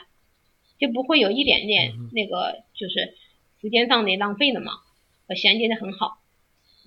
[0.78, 3.12] 就不会有一点点那个就是
[3.60, 4.72] 时间上的浪费的嘛。
[5.28, 6.19] 和衔接的很好，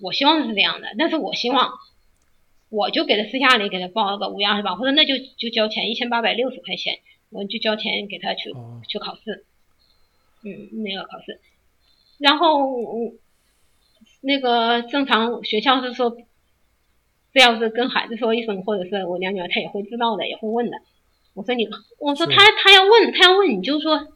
[0.00, 0.88] 我希望是这样的。
[0.98, 1.72] 但是我希望，
[2.68, 6.98] 我就给他私下里给他报了个五月二十八，或者那就就交钱一千八百六十块钱，
[7.30, 8.52] 我就交钱给他去
[8.88, 9.44] 去考试，
[10.42, 11.40] 嗯，那个考试，
[12.18, 12.68] 然后
[14.20, 16.16] 那个正常学校是说。
[17.36, 20.76] 这要是跟孩子说一声，或者是我两女儿，她也会知道的，也会问的。
[21.34, 21.66] 我说你，
[21.98, 24.06] 我说他他要问，他要问你就说，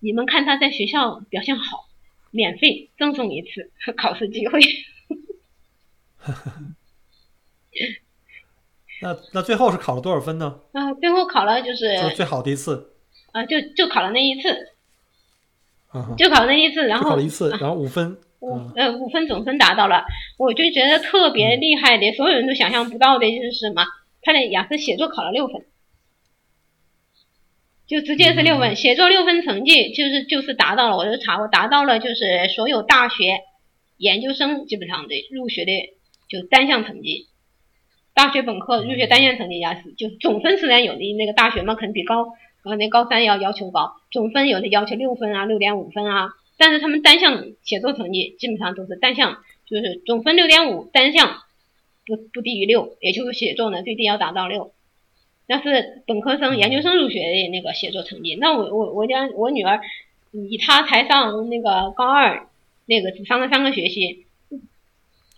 [0.00, 1.86] 你们看他在学校表现好，
[2.30, 4.60] 免费赠送一次 考试机会。
[9.02, 10.60] 那那最后是考了多少分呢？
[10.72, 12.94] 啊，最后考了就是最好的一次。
[13.32, 14.48] 啊，就就考了那一次。
[15.88, 18.18] 啊就考了那一次，然后考了一次，然后五分。
[18.40, 20.04] 五呃五分总分达到了，
[20.38, 23.84] 我就觉得特别厉害的，所有人都想象不到的就是什么？
[24.22, 25.64] 他的雅思写作考了六分，
[27.86, 33.40] 就直接是六分，写作六分成绩就是就是达到了，我就查我达到了，就是所有大学
[33.96, 35.72] 研究生基本上的入学的
[36.28, 37.26] 就单项成绩，
[38.14, 46.30] 大学本科入学单项成绩雅思就总分虽然有的那个大学嘛，可能比高呃那高三要要求高，总分有的要求六分啊，六点五分啊。
[46.56, 51.42] 但是他们单项写作成绩基本上都是单项，就是总分六点五，单项
[52.04, 54.72] 不不低于六，也就是写作呢最低要达到六。
[55.46, 58.34] 那是本科生、研究生入学的那个写作成绩。
[58.34, 59.80] 那我我我家我女儿，
[60.32, 62.46] 以她才上那个高二，
[62.84, 64.26] 那个只上了三个学期，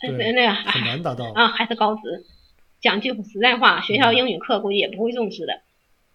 [0.03, 2.25] 那个很难达到啊，还是高职。
[2.81, 5.61] 讲句实在话，学校英语课估计也不会重视的。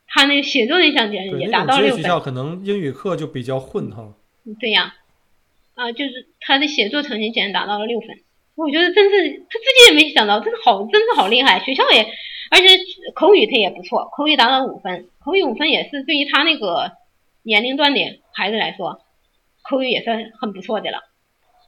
[0.07, 2.01] 他那个写作那项也也达到六分。
[2.01, 4.13] 学校可能英语课就比较混哈。
[4.59, 4.95] 对呀，
[5.75, 8.09] 啊，就是他的写作成绩竟然达到了六分，
[8.55, 11.59] 我觉得真是他自己也没想到，真的好，真是好厉害。
[11.59, 12.01] 学校也，
[12.49, 12.67] 而且
[13.13, 16.93] 口语他也不错，口语达到五分，口语五分也是对于他那个
[17.43, 19.01] 年龄段的孩子来说，
[19.61, 20.99] 口语也算很不错的了。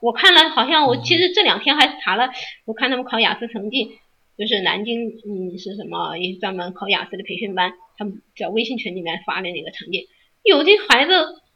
[0.02, 2.30] 我看了，好像我其实这两天还查了，
[2.66, 3.98] 我看他们考雅思成绩，
[4.38, 10.08] 就是南京嗯是什么一专门考雅思的培训班，他们在微信群里面发的那个成绩，
[10.44, 11.12] 有的孩子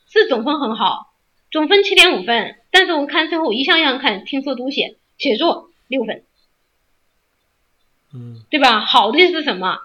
[0.09, 1.07] 是总分很好。
[1.51, 6.23] 总分七点五分，但是我看最后一项项看，听说读写写作六分，
[8.13, 8.79] 嗯，对吧？
[8.79, 9.77] 好的是什么？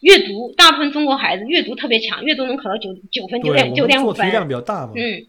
[0.00, 4.26] 阅读，大部分中国孩子阅读特别强，阅读能考到九九分，九点九点五分。
[4.26, 4.92] 题量比较大嘛。
[4.94, 5.26] 嗯，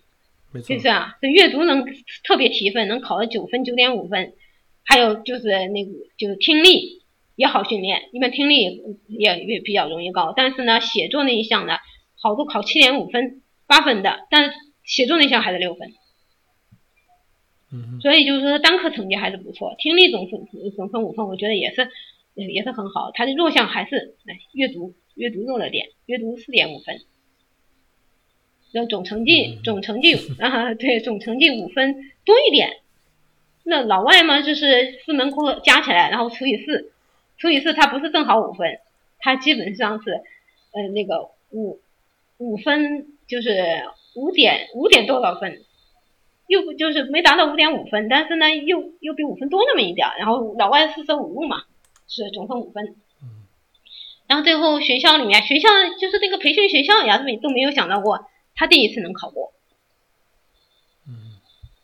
[0.54, 0.76] 没错。
[0.76, 1.86] 就是啊，这阅读能
[2.24, 4.34] 特别提分，能考到九分九点五分。
[4.84, 7.04] 还有就是那个就是听力
[7.36, 10.34] 也好训练，一般听力也也比较容易高。
[10.36, 11.78] 但是呢，写作那一项呢，
[12.20, 14.52] 好多考七点五分、八分的，但是。
[14.84, 15.94] 写作那项还是六分，
[17.72, 20.42] 嗯，所以就是说单科成绩还是不错，听力总分
[20.76, 21.88] 总分五分，我觉得也是
[22.34, 23.12] 也是很好。
[23.14, 24.16] 他的弱项还是
[24.54, 27.00] 阅读，阅读弱了点，阅读四点五分，
[28.90, 32.78] 总成绩总成绩啊对总成绩五分多一点。
[33.64, 36.92] 那老外嘛，就是四门课加起来，然后除以四，
[37.38, 38.80] 除以四，它不是正好五分，
[39.20, 40.12] 它基本上是
[40.72, 41.80] 呃那个五
[42.38, 43.54] 五分就是。
[44.14, 45.62] 五点五点多少分，
[46.46, 51.64] 又不就是没达到五点五分，但是呢，又又比五分多那么一点然后老外四舍五入嘛，
[52.10, 52.98] 是总分五分。
[54.28, 58.26] 然后最后学校里面，学校就是那个培训学校呀，都没都没有想到过
[58.62, 59.54] 他第一次能考过。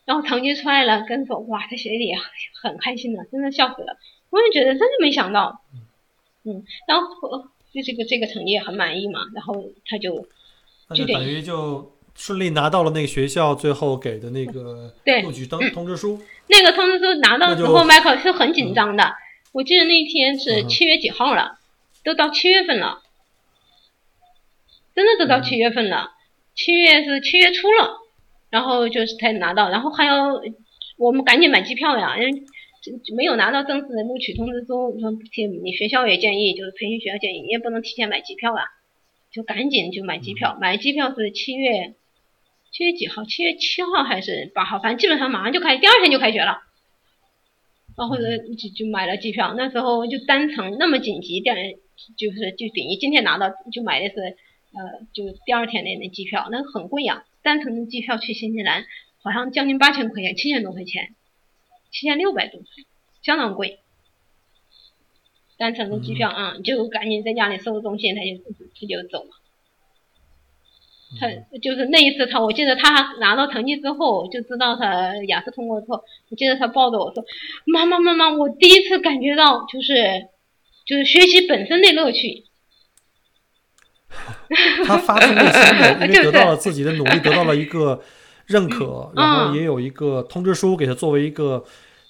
[0.06, 2.14] 然后成绩出来了，跟说哇，在学里
[2.62, 3.98] 很开心的，真的笑死了。
[4.30, 5.64] 我也觉得真的没想到。
[6.44, 6.64] 嗯。
[6.88, 10.28] 然后对这个这个成绩也很满意嘛，然后他就
[10.94, 11.92] 就等于就。
[12.20, 14.92] 顺利拿到了那个学校最后给的那个
[15.24, 16.20] 录取通通知书。
[16.48, 19.14] 那个通知书拿到之后，，Michael 是很紧张的。
[19.52, 21.60] 我记得那天是七月几号了，
[22.04, 23.04] 都到七月份了，
[24.96, 26.12] 真的都到七月份了。
[26.58, 27.96] 七月是七月初了，
[28.50, 30.42] 然后就是才拿到，然后还要
[30.98, 32.44] 我们赶紧买机票呀，因为
[33.16, 35.00] 没有拿到正式的录取通知书。
[35.00, 35.12] 说
[35.64, 38.64] 你学校也建议，就是培训学校建议，你也不能提前买机票啊，
[39.32, 40.58] 就赶紧就买机票。
[40.60, 41.94] 买机票是七月。
[42.70, 43.24] 七月几号？
[43.24, 44.78] 七月七号还是八号？
[44.78, 46.60] 反正基本上马上就开，第二天就开学了。
[47.98, 49.56] 然后，就就买了机票。
[49.58, 51.56] 那时候就单程那么紧急，电
[52.18, 54.36] 就是就等于今天拿到，就买的是
[54.74, 58.86] 呃，就第二天的那机票，那很贵呀，单程的机票去新西兰
[59.24, 61.16] 好像将近八千块钱，七千多块钱，
[61.92, 62.62] 七千六百多，
[63.24, 63.80] 相当贵。
[65.58, 68.38] 单程的机票啊，你就赶紧在家里收拾东西，他就
[68.80, 69.30] 他就走了。
[71.20, 77.24] 他就是那一次，他我记得他拿到成绩之后，就知道他雅思通过之后，我记得他抱着我说
[77.66, 80.28] ：“妈妈妈妈，我第一次感觉到就是
[80.86, 82.44] 就是学习本身的乐趣。”
[84.86, 88.02] 他发自内心的， 因为得到了自己的努力，得到了一个
[88.46, 91.64] 认可， 然后也有一个通知书给他作为一个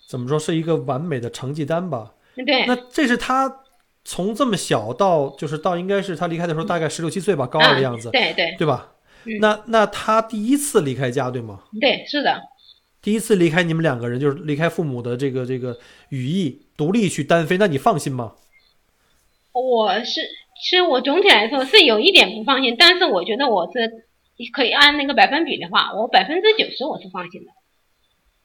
[0.08, 2.14] 怎么说是一个完美的成绩单吧。
[2.36, 2.66] 对。
[2.66, 3.62] 那这是他。
[4.10, 8.94] 从这么小到就是到应该是他离开的时候大概十六七岁吧，高二的样子，对对，对吧？
[9.42, 11.60] 那那他第一次离开家，对吗？
[11.82, 12.42] 对，是的。
[13.02, 18.32] 第一次离开你们两个人，就是离开父母的这个这个羽翼，独立去单飞，那你放心吗？
[19.52, 20.22] 我是，其
[20.62, 23.92] 其实我总体来说是有一点不放心，但是我觉得我是
[24.54, 27.52] 可以按那个百分比的话，我百分之九十我是放心的。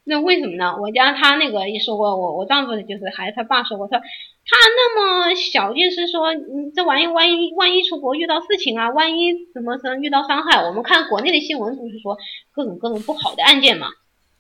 [0.05, 0.77] 那为什么呢？
[0.81, 12.19] 我家他那个也说过，我我丈夫就是孩子他爸说过，说他那么小，就是说，嗯，这玩意万一万一出国遇到事情啊，万一什么什么遇到伤害，我们看国内的新闻不是说
[12.51, 13.87] 各种各种不好的案件嘛，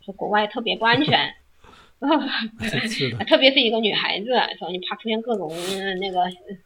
[0.05, 1.33] 说国外特别不安全，
[3.29, 4.27] 特别是一个女孩子，
[4.59, 5.53] 说你怕出现各种
[6.01, 6.21] 那个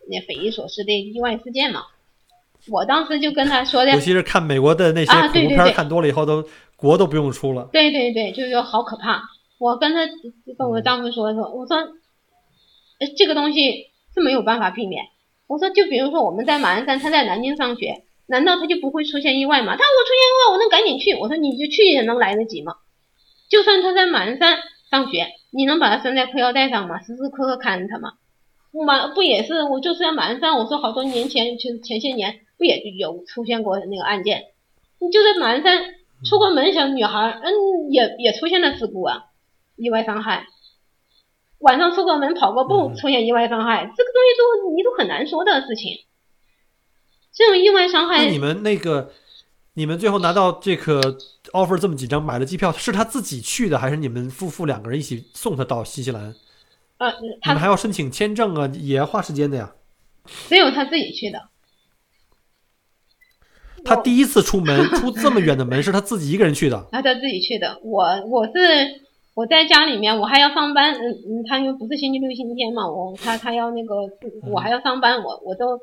[0.08, 1.82] 那匪夷所思的意外事件嘛。
[2.68, 6.44] 我当时就跟他说的，尤其是看美国的那些恐怖片看多了以后都。
[6.78, 9.22] 国都不用出了，对对对，就是说好可怕。
[9.56, 10.00] 我跟他
[10.58, 15.06] 跟我丈夫说说，我说，呃，这个东西是没有办法避免。
[15.46, 19.74] 我说，就比如说我们在马鞍山，他在南京上学，难道他就不会出现意外吗？
[19.74, 21.14] 他说我出现意外，我能赶紧去。
[21.14, 22.74] 我说你就去也能来得及吗？
[23.48, 24.58] 就算他在马鞍山
[24.96, 27.02] 上学，你能把他拴在裤腰带上吗？
[27.02, 28.14] 时时刻刻看着他吗？
[28.86, 29.62] 马不也是？
[29.62, 34.44] 我就是在马鞍山，我说好多年前，前前些年不也有出现过那个案件？
[35.00, 35.94] 你就在马鞍山。
[36.24, 37.52] 出过门小女孩，嗯，
[37.90, 39.24] 也也出现了事故啊，
[39.76, 40.46] 意外伤害。
[41.58, 45.98] 晚上出个门跑个步，出现意外伤害，这个东西都你都很难说的事情。
[47.34, 49.12] 这种意外伤害，你们那个，
[49.78, 50.98] 你们最后拿到这个
[51.52, 56.34] offer 这么几张，买了机票，是他自己去的，还是你们夫妇两个人一起送他到新西兰？
[56.96, 59.74] 呃，你们还要申请签证啊，也要花时间的呀。
[60.48, 61.50] 只有他自己去的。
[63.84, 66.88] 他第一次出门， 出这么远的门，是他自己一个人去的。
[66.90, 67.78] 他 他自己去的。
[67.84, 68.52] 我我是
[69.34, 70.94] 我在家里面，我还要上班。
[70.94, 73.94] 嗯嗯，他因为不是星期六、星期天嘛，我他他要那个，
[74.50, 75.22] 我还要上班。
[75.22, 75.78] 我我都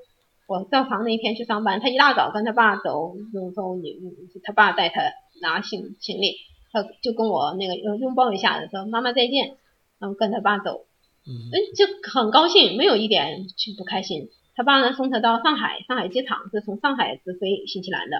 [0.47, 1.79] 我照常那一天去上班。
[1.79, 3.99] 他一大早跟他爸走，就说你
[4.43, 5.01] 他爸带他
[5.41, 6.35] 拿行行李，
[6.71, 9.57] 他就跟我那个拥抱一下子，说妈妈再见，
[9.99, 10.85] 然后跟他爸走。
[11.25, 11.31] 嗯，
[11.75, 14.29] 就很高兴，没有一点去不开心。
[14.55, 18.17] 他爸呢送他到上海，上海机场是从上海直飞新西兰的，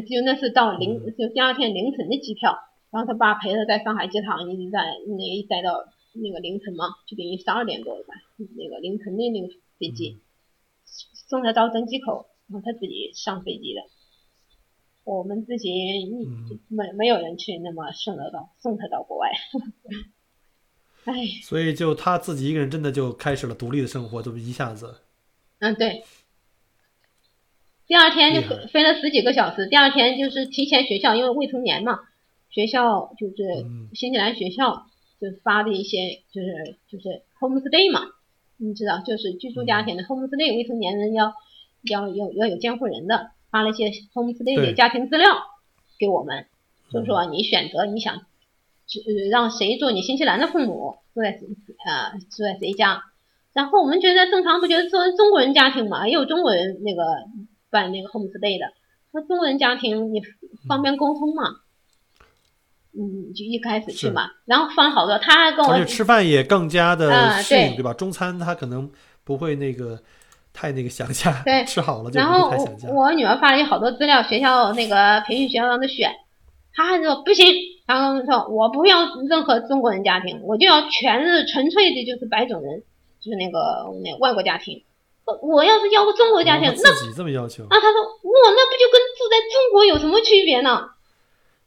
[0.00, 2.58] 就那是到凌就第二天凌晨的机票，
[2.90, 8.14] 然后他爸陪他在上海机场一直在那一待到那个凌晨嘛，就等于十二点多吧，
[8.58, 10.18] 那个凌晨的那个飞机
[11.26, 13.82] 送他到登机口，然后他自己上飞机的，
[15.04, 15.70] 我们自己
[16.68, 19.30] 没没有人去那么送得到送他到国外。
[21.04, 21.12] 哎，
[21.42, 25.02] 所以就他自己一个人，真的就开始了独立的生活，就一下子。
[25.60, 26.04] 嗯，对。
[27.86, 29.68] 第二天就飞了十几个小时。
[29.68, 32.00] 第二天就是提前学校，因为未成年嘛，
[32.50, 33.36] 学校就是
[33.94, 34.88] 新西兰学校
[35.20, 38.00] 就发的一些就是就是 homestay 嘛，
[38.58, 41.34] 你知道，就是居住家庭的 homestay，未成年人要
[41.82, 45.28] 要要要有监护人的，发了一些 homestay 的家庭资料
[45.98, 46.46] 给我们，
[46.90, 48.22] 就说你选择你想，
[49.30, 51.38] 让谁做你新西兰的父母，住在
[51.84, 53.02] 呃住在谁家。
[53.52, 57.02] 然后我们觉得正常，不觉得作为中国人家庭嘛，也有中国人那个
[57.70, 58.72] 办那个 homestay 的。
[59.12, 60.20] 那中国人家庭你
[60.68, 61.44] 方便沟通嘛，
[62.98, 67.92] 嗯，就一开始去嘛，然后放好多，他还跟我，而且吃饭也更加的适应，对吧？
[67.92, 68.90] 中餐他可能
[69.24, 69.98] 不会那个
[70.52, 72.50] 太那个想家，对，吃好了就然后
[72.94, 76.10] 我女儿发了好多资料，学校那个培训学校让她选，
[76.74, 77.46] 她还说不行，
[77.86, 82.82] 然后说我不要任何中国人家庭，我就要全是纯粹的就是白种人。
[83.18, 83.58] 就是那个
[84.04, 84.84] 那外国家庭，
[85.42, 87.64] 我要是要个中国家庭，那自己这么要求？
[87.64, 90.90] 啊，他说我那不就跟住在中国有什么区别呢？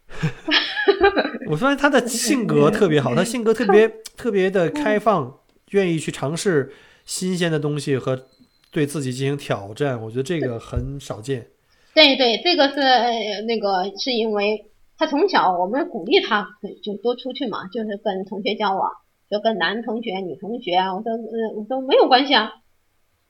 [1.49, 3.87] 我发现他的性格特别好，他性格特别
[4.17, 5.39] 特别的开放，
[5.71, 6.71] 愿意去尝试
[7.05, 8.25] 新鲜的东西和
[8.71, 10.01] 对自己进行挑战。
[10.01, 11.47] 我觉得这个很少见。
[11.93, 16.47] 对对，这个是那个是因为他从小我们鼓励他
[16.83, 18.89] 就多出去嘛，就是跟同学交往。
[19.29, 22.51] 就跟男同学、女同学啊，我说，呃，我说没有关系啊，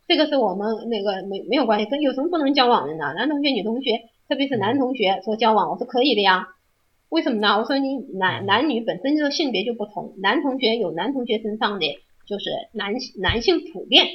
[0.07, 3.13] 这个是我们那个没没有关系，跟有什么不能交往的呢？
[3.17, 3.91] 男同学、女同学，
[4.29, 6.47] 特别是男同学说交往，我说可以的呀。
[7.09, 7.57] 为什么呢？
[7.57, 11.85] 我说你男男女本身就是性别就不同，男同学有男同学身上的
[12.27, 14.05] 就是男男性普遍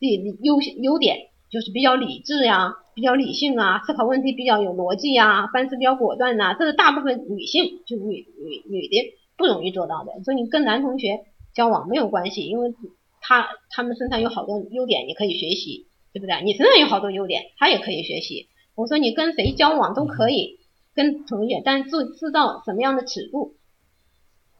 [0.00, 10.20] 的优优点，就是比较理智呀，比较理性啊，思考问题比较有逻辑呀，办事比较果断呐，这是大部分女性就女女女的不容易做到的。
[10.24, 11.20] 所以你跟男同学
[11.54, 12.74] 交往没有关系，因为
[13.20, 16.42] 他他们身上有好多优点，你可以学习，对不对？
[16.44, 18.48] 你身上有好多优点，他也可以学习。
[18.74, 20.58] 我说你跟谁交往都可以。
[20.94, 23.54] 跟同学，但是知道什么样的尺度，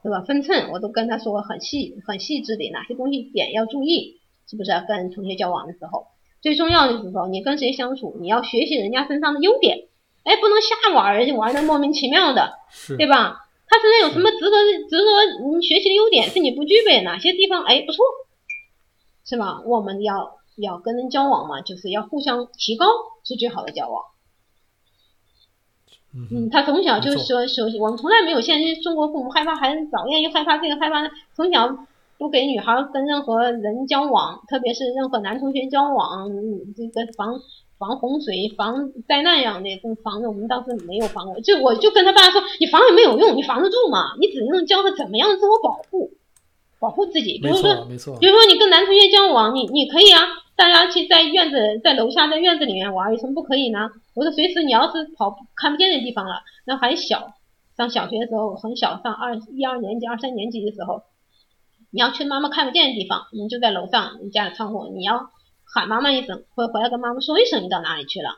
[0.03, 0.23] 对吧？
[0.23, 4.71] 分寸我都跟他说很细、很细致的，哪些东西点要注意，是不是？
[4.89, 6.07] 跟同学交往的时候，
[6.41, 9.89] 最重要的时候，你跟谁相处，你要学习人家身上的优点，
[10.25, 12.55] 哎，不能瞎玩，玩的莫名其妙的，
[12.97, 13.47] 对吧？
[13.67, 17.63] 他身上有什么值得值得你学习的优点，是你不具备哪些地方？
[17.63, 18.05] 哎，不错，
[19.25, 19.61] 是吧？
[19.65, 22.87] 我们要要跟人交往嘛，就是要互相提高，
[23.23, 24.05] 是最好的交往。
[26.13, 31.87] 嗯，他从小就说说，我们从来没有，现在中国父母害怕孩子早恋，又害怕这个害怕那，从小
[32.19, 36.29] 不给女孩跟任何人交往，特别是任何男同学交往，
[36.77, 37.41] 这个防
[37.79, 41.41] 防洪水、防灾难样的，这种防的我们当时没有防过。
[41.41, 44.17] 就我就跟他爸说，你防也没有用，你防得住吗？
[44.21, 46.11] 你只能教他怎么样自我保护，
[46.81, 47.39] 保护自己。
[47.39, 47.87] 比如说，
[48.19, 50.27] 比如说你跟男同学交往，你你可以啊。
[50.61, 53.89] 大家去在院子，在楼下在院子里面玩，有什么不可以呢？
[54.15, 57.33] 我说随时你要是跑看不见的地方了，那还小，
[57.79, 61.05] 上小学的时候很小，上二一二年级、二三年级的时候，
[61.91, 65.31] 你要去妈妈看不见的地方，你就在楼上，你家的窗户，你要
[65.65, 68.29] 喊妈妈一声，或者回来跟妈妈说一声，你到哪里去了？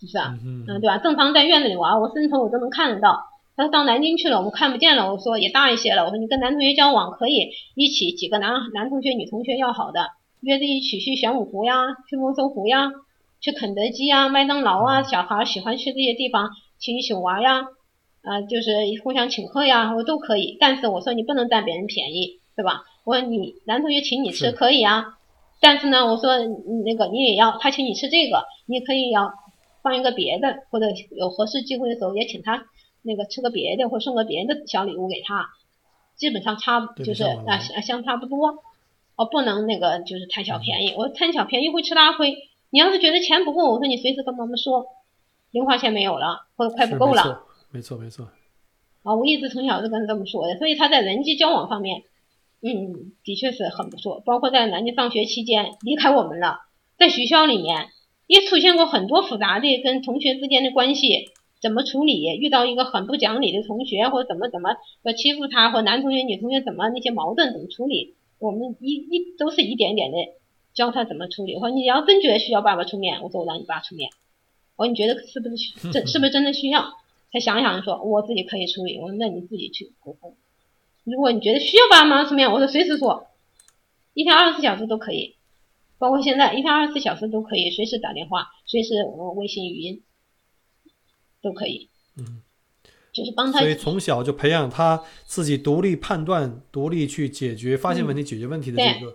[0.00, 0.36] 是不是啊？
[0.44, 0.98] 嗯，对吧？
[0.98, 3.26] 正常在院子里玩，我伸头我都能看得到。
[3.54, 5.12] 他说到南京去了，我们看不见了。
[5.12, 6.02] 我说也大一些了。
[6.06, 10.08] 我说你跟男同学交往可以一起几个男男同学、女同学要好的。
[10.42, 11.74] 约着一起去玄武湖呀，
[12.08, 12.90] 去莫州湖呀，
[13.40, 17.68] 去肯德基呀、麦当劳啊，小孩喜欢去这些地方，去一起玩呀，
[18.22, 18.72] 啊，就是
[19.04, 20.56] 互相请客呀，我都可以。
[20.58, 22.82] 但是我说你不能占别人便宜，对吧？
[23.04, 25.16] 我说你男同学请你吃可以啊，
[25.60, 29.32] 但是呢，我说那个你也要他请你吃这个，你可以要
[29.82, 30.86] 放一个别的，或者
[31.16, 32.64] 有合适机会的时候也请他
[33.02, 35.50] 那个吃个别的，或送个别的小礼物给他，
[36.16, 38.64] 基本上差就是啊相差不多。
[39.16, 40.94] 哦，不能那个就是贪小便宜。
[40.96, 42.36] 我贪小便宜会吃大亏。
[42.70, 44.86] 你要是觉得钱不够，我说你随时跟妈妈说，
[45.50, 47.44] 零花钱没有了，或者快不够了。
[47.70, 48.28] 没错，没错。
[49.02, 52.04] 啊，我一直从小就跟他这么说的，所以他在人际交往方面，
[52.62, 54.22] 嗯，的确是很不错。
[54.24, 56.60] 包括在南京上学期间离开我们了，
[56.98, 57.88] 在学校里面
[58.26, 62.24] 也出现过很多复杂的跟同学之间的关系，怎么处理？
[62.38, 64.70] 遇到一个很不讲理的同学，或者怎么怎么
[65.02, 68.14] 要欺负他，或男同学女同学怎么那些矛盾怎么处理？
[68.42, 70.16] 我们一一都是一点点的
[70.74, 71.54] 教他怎么处理。
[71.54, 74.10] 我说你要真觉得需要爸爸出面，我说我让你爸出面。
[74.74, 76.92] 我说你觉得是不是真 是不是真的需要？
[77.30, 78.98] 他想想说我自己可以处理。
[78.98, 80.34] 我说那你自己去沟通。
[81.04, 83.28] 如果你觉得需要爸爸妈妈出面，我说随时说，
[84.12, 85.36] 一天二十四小时都可以，
[85.98, 90.02] 包括现在一天二十四小时都可以，随时打电话，随时我微信语音
[91.40, 91.88] 都可以。
[92.18, 92.42] 嗯。
[93.12, 99.14] 就是帮他，所以从小就培养他自己独立判断、独立去解决、发现问题、解决问题的这个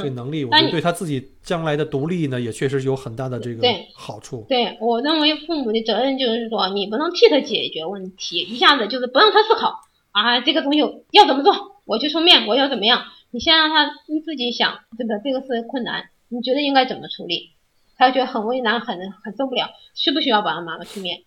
[0.00, 0.44] 这个能力。
[0.44, 3.62] 我觉得对他自己将来的独立呢，也确实有很大的这个
[3.94, 4.44] 好处。
[4.48, 9.80] 对我认为父母的责任就是说，你不能替他解决问题，一下子就是不让他思考
[10.10, 10.80] 啊，这个东西
[11.12, 13.04] 要怎么做，我去出面，我要怎么样？
[13.30, 17.50] 你先让他你自己想，这个这个是困难，你觉得应该怎么处理？
[17.96, 21.20] 他觉得很为难，很很受不了，需不需要爸爸妈妈出面？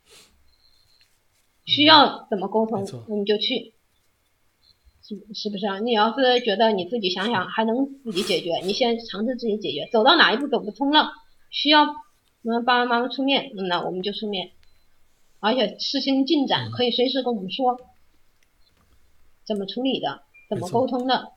[1.70, 3.76] 需要怎么沟通，你就去，
[5.04, 5.78] 是是不是啊？
[5.78, 9.88] 你要是觉得你自己想想还能自己解决，你先尝试自己解决。
[9.92, 11.12] 走到哪一步走不通了，
[11.52, 14.50] 需要我们爸爸妈妈出面，那我们就出面，
[15.40, 17.80] 而且事情进展可以随时跟我们说，
[19.46, 21.34] 怎么处理的，怎么沟通的。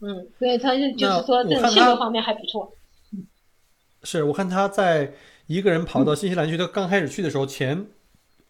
[0.00, 2.72] 嗯，所以他就就是说，这性格方面还不错。
[4.04, 5.12] 是我看他在。
[5.46, 7.86] 一个人跑到新西兰去，他刚开始去的时候，前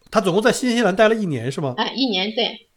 [0.09, 1.73] 他总共在新西兰待了一年，是吗？
[1.77, 2.67] 哎，一年对。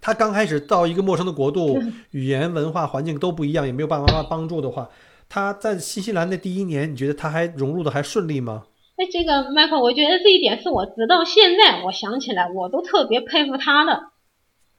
[0.00, 1.76] 他刚开始到一个陌生的国度，
[2.12, 4.88] 语言、文化、环境都不一样，也没有爸爸妈妈帮助的话，
[5.28, 8.64] 他在新西兰的第一年，你觉得他还融入的还顺利吗？
[8.96, 14.10] 哎，这个麦克，我觉得这一点是我直到现在我想起来，我都特别佩服他的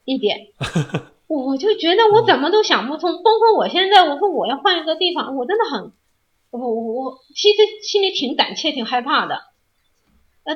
[0.06, 0.48] 一点。
[1.28, 5.92] 我就觉得我怎么都想不通，包括我现在，我说我要换一个地方，我真的很。
[6.52, 9.42] 我我我其实心里挺胆怯、挺害怕的。
[10.44, 10.56] 呃，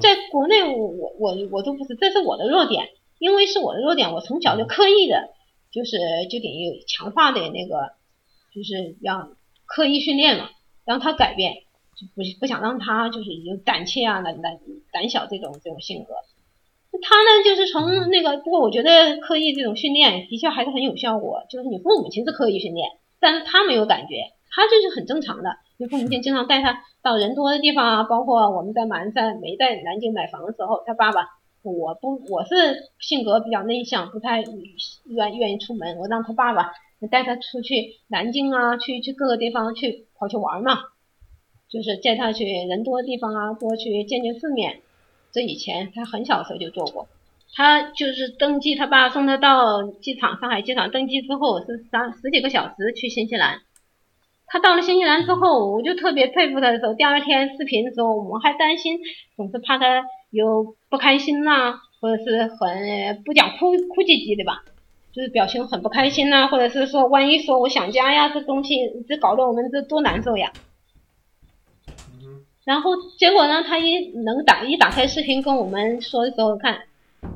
[0.00, 2.88] 在国内，我我我我都不是，这是我的弱点，
[3.18, 5.30] 因为是我的弱点，我从小就刻意的
[5.70, 5.96] 就是
[6.28, 7.92] 就等于强化的那个，
[8.54, 9.30] 就是要
[9.66, 10.50] 刻意训练嘛，
[10.84, 11.54] 让他改变，
[11.96, 14.58] 就不不想让他就是有胆怯啊、胆胆
[14.92, 16.14] 胆小这种这种性格。
[17.00, 21.44] 他呢，就是从那个，不过我觉得刻意这种训练的确还是很有效果。
[21.48, 25.56] 就是你父母亲是刻意训练，但是他没有感觉，他这是很正常的。
[25.76, 31.26] 你父母亲经常带他到人多的地方啊，包括我们在马鞍山没在南京买房的时候，他爸爸，
[31.62, 34.42] 我不我是性格比较内向，不太
[35.04, 36.72] 愿愿意出门，我让他爸爸
[37.10, 40.78] 带他出去南京啊，去去各个地方去跑去玩嘛，
[41.70, 44.82] 就是带他去人多的地方啊，多去见见世面。
[45.32, 47.08] 这以前他很小的时候就做过，
[47.54, 53.60] 他就是登机，他爸送他到机场，上海机场登机之后是三十几个小时去新西兰。
[54.52, 58.98] 他到了新西兰之后，我就特别佩服他的时候，第二天视频的时候，我们还担心，
[59.36, 64.64] 总是怕他有不开心呐，或者是很不讲哭哭唧唧的吧，
[65.12, 70.52] 就是表情很不开心呐，或者是说万一说我想家呀，这东西这搞得我们这多难受呀。
[72.64, 73.62] 然后结果呢？
[73.62, 76.82] 他一能打一打开视频跟我们说的时候，看，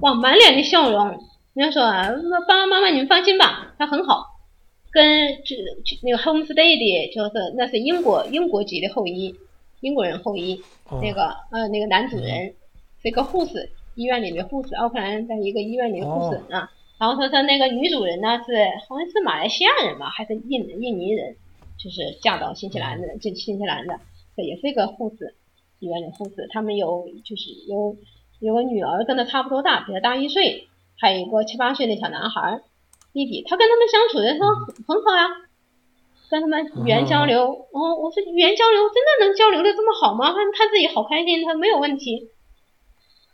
[0.00, 1.18] 哇，满脸的笑容。
[1.54, 2.08] 人家说啊，
[2.46, 4.34] 爸爸妈妈你们放心吧，他很好。
[4.95, 5.57] 跟就
[6.03, 9.34] 那个 homestay 的，就是那是英国英国籍的后裔，
[9.80, 10.62] 英国人后裔。
[11.03, 12.55] 那个呃，那个男主人
[13.03, 16.70] 是一个护士，医院里的护士，奥克兰在一个医院里的护士啊。
[16.99, 18.53] 然后他说那个女主人呢是
[18.86, 21.34] 好像是马来西亚人吧，还是印印尼人，
[21.76, 23.99] 就是嫁到新西兰的，进新西兰的。
[24.36, 25.34] 这也是一个护士，
[25.80, 26.47] 医院的护士。
[26.51, 27.97] 他们有就是有
[28.40, 32.61] 有个女儿跟他差不多大，比他大一岁，还有一个七八岁的小男孩
[33.14, 33.42] 弟弟。
[33.48, 34.50] 他跟他们相处的时候
[34.84, 35.30] 很好呀，
[36.28, 37.46] 跟他们语言交流。
[37.46, 40.34] 哦，我说语言交流真的能交流的这么好吗？
[40.34, 42.28] 他他自己好开心，他没有问题。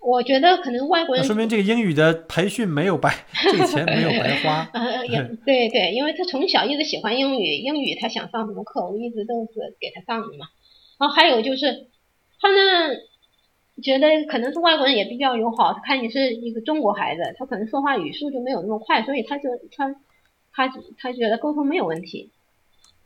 [0.02, 4.66] 我觉得可能外国人说明这个英语的培训没有白， 这个钱没有白花。
[4.72, 5.04] 呃，
[5.44, 10.46] 对对，因为他从小一直喜欢英语，英语他想上什么课，我一直都是给他上的嘛。
[10.98, 11.88] 然后还有就是，
[12.40, 12.94] 他呢
[13.82, 19.94] 觉得可能是外国人也比较友好，他看你是一个中国孩子，他可能说话语速就没有那么快，所以他就他
[20.52, 22.30] 他他觉得沟通没有问题。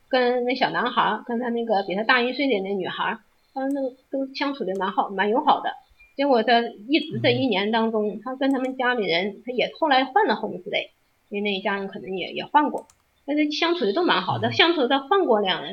[0.08, 3.18] 跟那小男孩，跟他那个比他大一岁的那女孩，
[3.52, 5.70] 他们都都相处的蛮好，蛮友好的。
[6.16, 10.90] 结果在一直这一年当中，他跟他们家里人，他也后来换了 home stay，
[11.30, 12.86] 因为那一家人可能也也换过。
[13.26, 15.64] 但是相处的都蛮好的，相处的换过两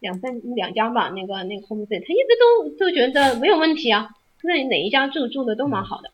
[0.00, 4.10] 两三两家吧，那个那个 home stay，他一直都都觉得没有问题啊。
[4.46, 6.10] 那哪一家住住的都蛮好的，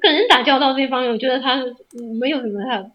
[0.00, 1.62] 跟人打交道这方面，我觉得他
[2.18, 2.90] 没有什么他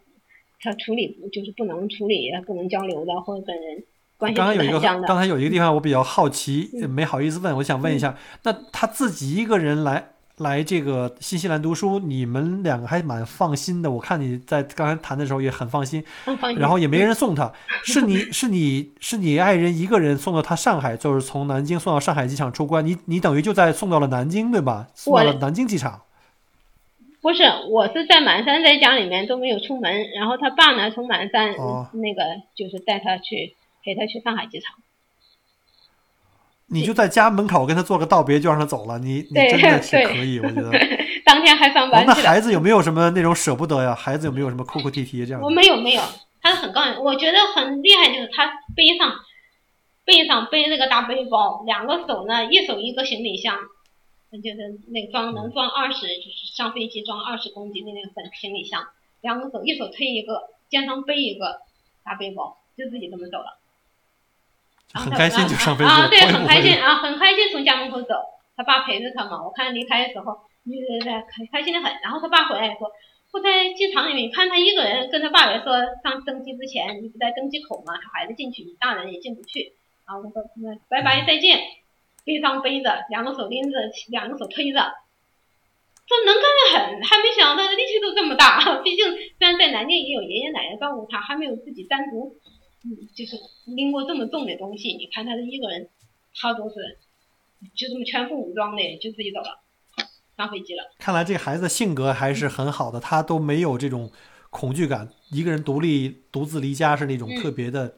[0.61, 3.83] 他处理就是不能处理、不能交流的，或者跟人
[4.17, 10.09] 关系刚刚有一个刚才有一个地方我比较好奇，没好意思问，我想问一下，那他自己一个人来？
[10.39, 13.91] 来这个新西兰读书，你们两个还蛮放心的。
[13.91, 16.03] 我看你在刚才谈的时候也很放心，
[16.57, 17.51] 然后也没人送他，
[17.83, 24.87] 是你是你是你爱人一个人送到他上海，就是从南京送到上海机场出关，你你等于就在送到了南京对吧？
[24.95, 26.01] 送到了南京机场。
[27.21, 31.51] 不是，我是在满山在家里面都没有出门，然后他爸呢从满山
[31.93, 32.23] 那个
[32.55, 34.75] 就是带他去陪他去上海机场。
[36.71, 38.99] 你就在家门口跟他做个道别，就让他走了。
[38.99, 40.71] 你你真的是可以，我觉得。
[41.25, 43.93] 当天还上班那孩子有没有什么那种舍不得呀？
[43.93, 45.41] 孩子有没有什么哭哭啼啼这样？
[45.41, 46.01] 我没有没有，
[46.41, 47.03] 他很高兴。
[47.03, 49.13] 我觉得很厉害，就是他背上
[50.05, 53.55] 背上背那个大背包，两个手呢，一手一个行李箱，
[54.43, 58.87] 就是那装能装二十，就是上飞机装二十公斤的那个本行李箱，
[59.21, 61.61] 两个手一手推一个，肩上背一个
[62.03, 63.58] 大背包，就自己这么走了。
[64.93, 68.15] 很开心就上飞机啊，对，很开心啊，很开心从家门口走，
[68.57, 69.43] 他爸陪着他嘛。
[69.43, 70.33] 我看离开的时候，
[70.65, 71.91] 就是在开开心的很。
[72.01, 72.89] 然后他爸回来说，
[73.31, 79.73] 我在机场里面看他一个人，跟他爸也说上登机之前，你不在登机口嘛，他孩子进去，你大人也进不去。
[80.07, 81.59] 然后他说那拜拜再见，
[82.25, 83.77] 背上背着，两个手拎着，
[84.09, 84.93] 两个手推着，
[86.07, 88.57] 这能干的很，还没想到力气都这么大。
[88.81, 92.35] 毕竟虽然在南京也有爷爷奶奶照顾他，还没有自己单独。
[92.85, 95.89] 嗯，就是拎过这么重的东西，你看他是一个人，
[96.35, 96.97] 他都是
[97.75, 99.59] 就这么全副武装的，就自己走了，
[100.37, 100.83] 上飞机了。
[100.97, 104.09] 看来这个孩子的性格还是很好的，他都没有这种
[104.49, 107.95] 恐惧感，一个人独立独自离家是那种特别的，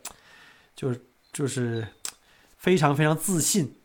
[0.76, 1.88] 就是就是
[2.58, 3.76] 非常非常自信。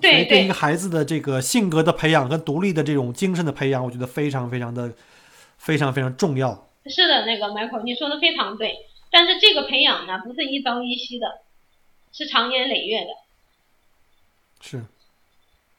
[0.00, 4.92] 对所以对一个孩子的这个性格的培养和独立的这种精神的培养，我觉得非常非常的
[5.58, 6.70] 非常非常重要。
[6.86, 8.74] 是的，那个 Michael，你说的非常对。
[9.10, 11.40] 但是这个培养呢，不是一朝一夕的，
[12.12, 13.10] 是长年累月的。
[14.60, 14.84] 是。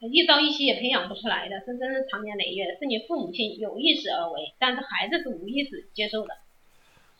[0.00, 6.36] 一朝一夕也培养不出来的，是真是长年累月的，是你父母亲有意识而为，但是孩子是无意识接受的。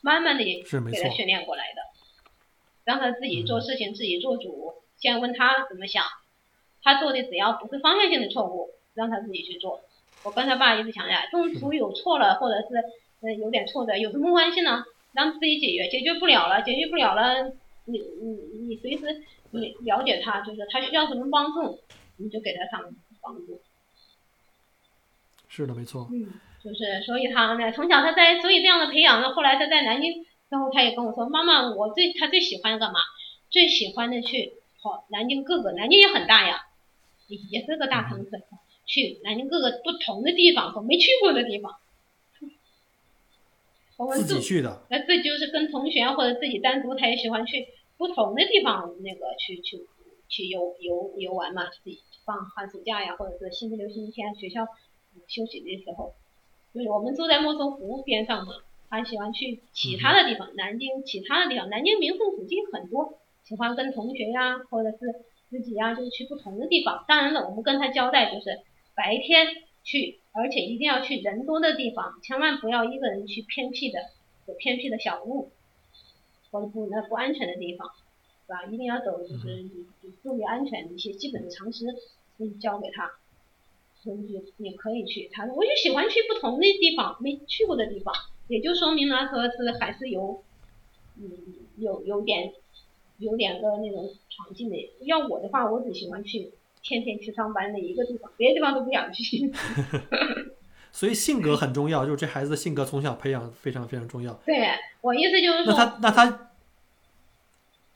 [0.01, 1.83] 慢慢的是给他训练过来的，
[2.83, 6.05] 让他自己做事情自己做主，先问他怎么想，
[6.83, 9.81] 他做的只要不是方向性的错误，让他自己去做。
[10.25, 12.75] 我跟他爸一直强调，中途有错了或者是
[13.21, 14.85] 呃有点错的，有什么关系呢？
[15.13, 17.53] 让自己解决，解决不了了，解决不了了，
[17.85, 21.81] 你你你随时你了解他，就是他需要什么帮助，
[22.17, 23.61] 你就给他上帮助。
[25.49, 26.09] 是的，没错。
[26.11, 26.33] 嗯，
[26.65, 33.01] 就是所以他呢，从小他在所以这样的培养呢，后来他在南京，之后他也跟我说，妈妈，我最他最喜欢干嘛？
[33.51, 36.67] 最喜欢的去跑南京各个，南京也很大呀，
[37.29, 38.31] 也也是个大城市，
[38.87, 41.77] 去南京各个不同的地方和没去过的地方。
[44.03, 49.87] 我们自己去的，那这就是跟同学或者自己单独，他也喜欢去不同的地方，那个去去
[50.29, 54.67] 去游游游玩嘛，自己放寒暑假呀，或者是星期六、星期天学校
[55.29, 56.15] 休息的时候，
[56.75, 58.55] 就是我们住在莫愁湖边上嘛，
[58.91, 64.99] 他喜欢去其他的地方，南京其他的地方，南京名胜古迹很多，喜欢跟同学呀，或者是
[65.51, 67.05] 自己呀，就去不同的地方。
[67.07, 68.59] 当然了，我们跟他交代就是
[68.97, 69.47] 白天
[69.85, 73.99] 去，而且一定要去人多的地方，千万不要一个人去偏僻的
[74.47, 75.51] 有偏僻的小路，
[76.51, 77.89] 或者不那不安全的地方，
[78.47, 78.65] 是吧？
[78.67, 81.85] 一定要走就是你你注意安全的一些基本的常识，
[82.37, 83.13] 你，教给他。
[84.03, 88.13] 所以就也可以去，他说我就喜欢去不同的地方，没去过的地方，
[88.49, 90.43] 也就说明了说是还是有，
[91.17, 91.31] 嗯，
[91.77, 92.53] 有有点，
[93.19, 94.77] 有点个那种闯劲的。
[95.03, 96.51] 要我的话，我只喜欢去
[96.83, 99.53] 天天去上班的一个地方，别的地方都不想去。
[100.93, 104.33] 所以性格很重要，就是这孩子的性格从小培养非常非常重要。
[104.45, 104.69] 对
[105.01, 106.51] 我意思就是说，那他那他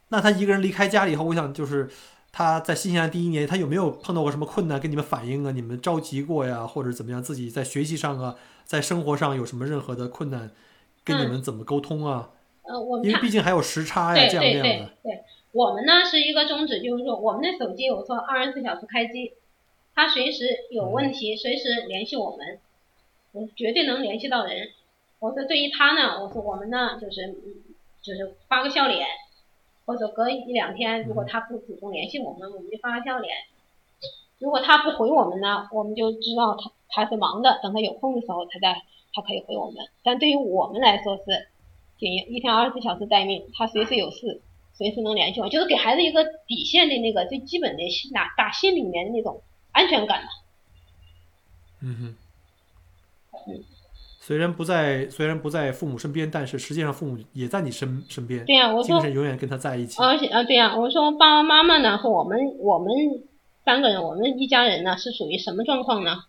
[0.08, 1.90] 那他一个人离开家里以后，我想就是
[2.32, 5.50] 他在新西兰第一年，他有没有碰到过什么困难跟你们反映啊？
[5.50, 7.22] 你们着急过呀，或者怎么样？
[7.22, 10.50] 自己在学习上啊，在生活上有什么任何的困难，
[11.04, 12.30] 跟你们怎么沟通啊？
[12.62, 14.92] 呃，我们因为毕竟还有时差呀，这样这样的。
[15.02, 15.12] 对，
[15.56, 19.32] 我们呢是一个宗旨，就是说我们的手机我说二十四小时开机，
[19.94, 22.58] 它随时有问题随时联系我们，
[23.32, 24.68] 我绝对能联系到人。
[25.18, 27.64] 我说对于他呢，我说我们呢就是嗯
[28.02, 29.06] 就是发个笑脸，
[29.86, 33.34] 或者隔一两天，如果他不主动联系我们，我们就发个笑脸。
[34.38, 38.82] 如果他不回我们呢，我们就知道他他是忙的，等他有空的时候他再
[39.14, 39.88] 他可以回我们。
[40.02, 41.48] 但对于我们来说是，
[41.98, 44.42] 仅一一天二十四小时待命，他随时有事，
[44.76, 49.40] 随时能联系我，就是给孩子一个底线的那个最基本的心打打心里面的那种
[49.72, 50.28] 安全感嘛。
[51.80, 52.16] 嗯哼。
[53.48, 53.64] 嗯
[54.18, 60.02] 虽然不在，虽然不在父母身边，但是实际上父母也在你身身边，对呀、我精说神永远跟他在一起。
[60.02, 62.92] 而且啊，对呀、我说爸爸妈妈呢和我们我们
[63.64, 66.24] 三个人，我们一家人呢是属于什么状况呢？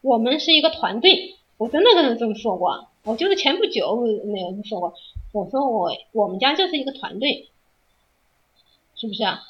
[0.00, 4.92] 我们是一个团队，我真的跟他这么说过，我就是前不久那个说过，
[5.32, 7.48] 我说我我们家就是一个团队，
[8.94, 9.42] 是不是啊？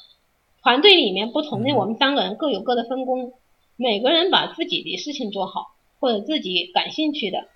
[0.61, 3.33] 团队里面不同的嗯我们三个人各有各的分工，
[3.77, 7.47] 每个人把自己的事情做好，或者自己感兴趣的、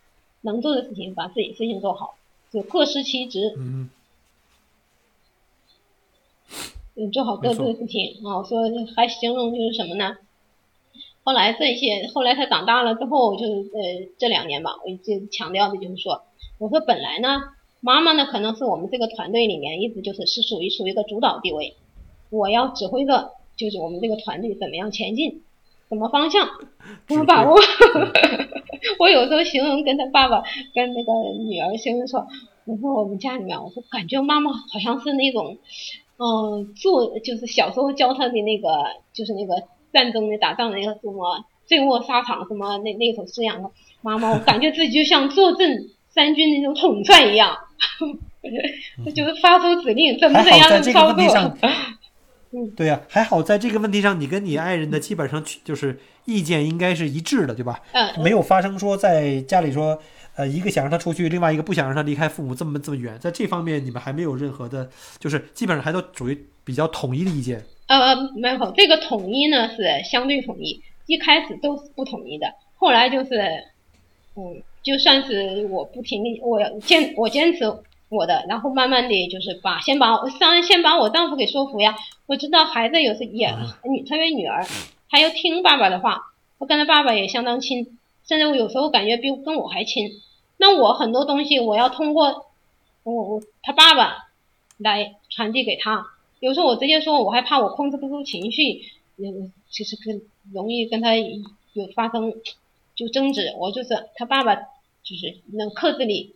[0.42, 2.16] 能做的事情，把自己事情做好，
[2.50, 3.54] 就各司其职。
[3.58, 3.90] 嗯
[6.96, 8.38] 嗯，做好各自的事情啊。
[8.38, 8.62] 我说
[8.96, 10.16] 还形容就是什么呢？
[11.26, 16.24] 后来这些，后来他长大了之后，就是呃这两年吧，我就强调的就是说，
[16.60, 21.76] 我说本来呢，妈妈呢可能是我们这个团队里面一直就是是属于属于一个主导地位，
[22.30, 25.42] 我要指挥着就是我们这个团队怎么样前进，
[25.90, 26.48] 什么方向，
[27.08, 27.60] 怎么把握。
[29.00, 30.42] 我有时候形容跟他爸爸
[30.74, 32.26] 跟那个女儿形容说，
[32.66, 35.58] 我说我们家里面，我说感觉妈妈好像是那种。
[36.16, 39.56] 嗯，做就是小时候教他的那个，就是那个
[39.92, 43.72] 战争的打仗的那个什么醉卧沙场什么那那首诗一样的。
[44.02, 47.58] 妈妈，我感觉自己就像坐镇三军那种统帅一样，
[49.16, 51.58] 就是发出指令，怎么怎样的操作
[52.76, 57.82] 对呀、还好在这个问题上，你跟你爱人的基本上就是意见应该是一致的，对吧？
[57.94, 60.00] 嗯，没有发生说在家里说，
[60.36, 67.60] 呃，一个想让他出去，另外一个不想让他离开父母这么这么远，在这方面你们还没有任何的，就是基本上还都属于比较统一的意见。
[67.88, 73.42] 呃，没有，这个统一呢是相对统一，一开始都是不统一的，后来就是，
[74.36, 77.64] 嗯，就算是我不停的，我坚我坚持
[78.10, 81.96] 我的，然后慢慢的就是把先把我先先把我丈夫给说服呀，
[82.28, 83.50] 我知道孩子有时也
[83.86, 84.64] 女特别女儿，
[85.10, 86.22] 她要听爸爸的话，
[86.60, 90.12] 我跟他爸爸也相当亲，甚至我有时候感觉比跟我还亲，
[90.58, 92.46] 那我很多东西我要通过
[93.04, 94.30] 我我他爸爸
[94.78, 96.06] 来传递给他。
[96.40, 98.84] 有时候我直接说，我害怕我控制不住情绪，
[99.18, 100.22] 嗯，其实跟
[100.52, 102.34] 容易跟他有发生
[102.96, 103.54] 就争执。
[103.58, 106.36] 我就是他爸爸，就是能克制力，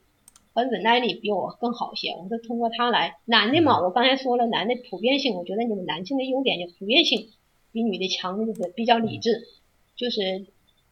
[0.53, 2.12] 和忍耐力比我更好一些。
[2.12, 7.30] 我说通过他来，男的嘛，我刚才说了，男的普遍性，我觉得你们男性的优点就普遍性
[7.72, 9.47] 比女的强的就是比较理智，
[9.95, 10.45] 就是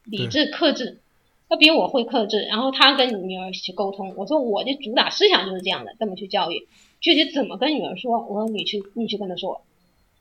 [0.04, 1.00] 理智克制。
[1.48, 4.16] 他比我会克制，然后他跟女儿去沟通。
[4.18, 6.68] 我说我的主打思想就是这样的，这么去教育。
[7.00, 9.62] 具体怎么跟女儿说，我说你去你去跟他说，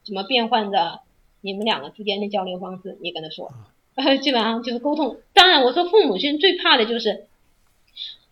[0.05, 1.01] 怎么变换着
[1.41, 3.51] 你们两个之间的交流方式，你跟他说。
[4.21, 5.17] 基本上就是沟通。
[5.33, 7.27] 当然，我说父母亲最怕的就是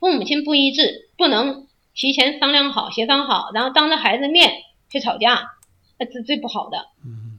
[0.00, 4.52] 父母亲不一致，不能提前商量好、协商好，然后当着孩子面
[4.90, 5.50] 去吵架，
[5.98, 6.86] 那是最不好的。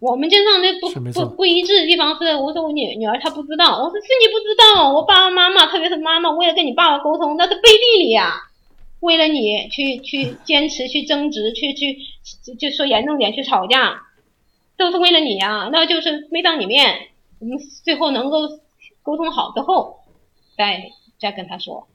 [0.01, 8.34] 我们经常那不不不一致的地方是，我说我女女儿她不知道，我说是你不知道，我爸爸妈妈，特别是妈妈，为了跟你爸爸沟通，那是背地里呀，
[8.99, 11.97] 为了你去去坚持去争执，去去
[12.59, 14.01] 就说严重点去吵架，
[14.78, 17.07] 都是为了你呀，那就是没当你面，
[17.43, 18.37] 我们最后能够
[19.01, 19.99] 沟通好之后，
[20.57, 20.89] 再
[21.19, 21.89] 再跟他说。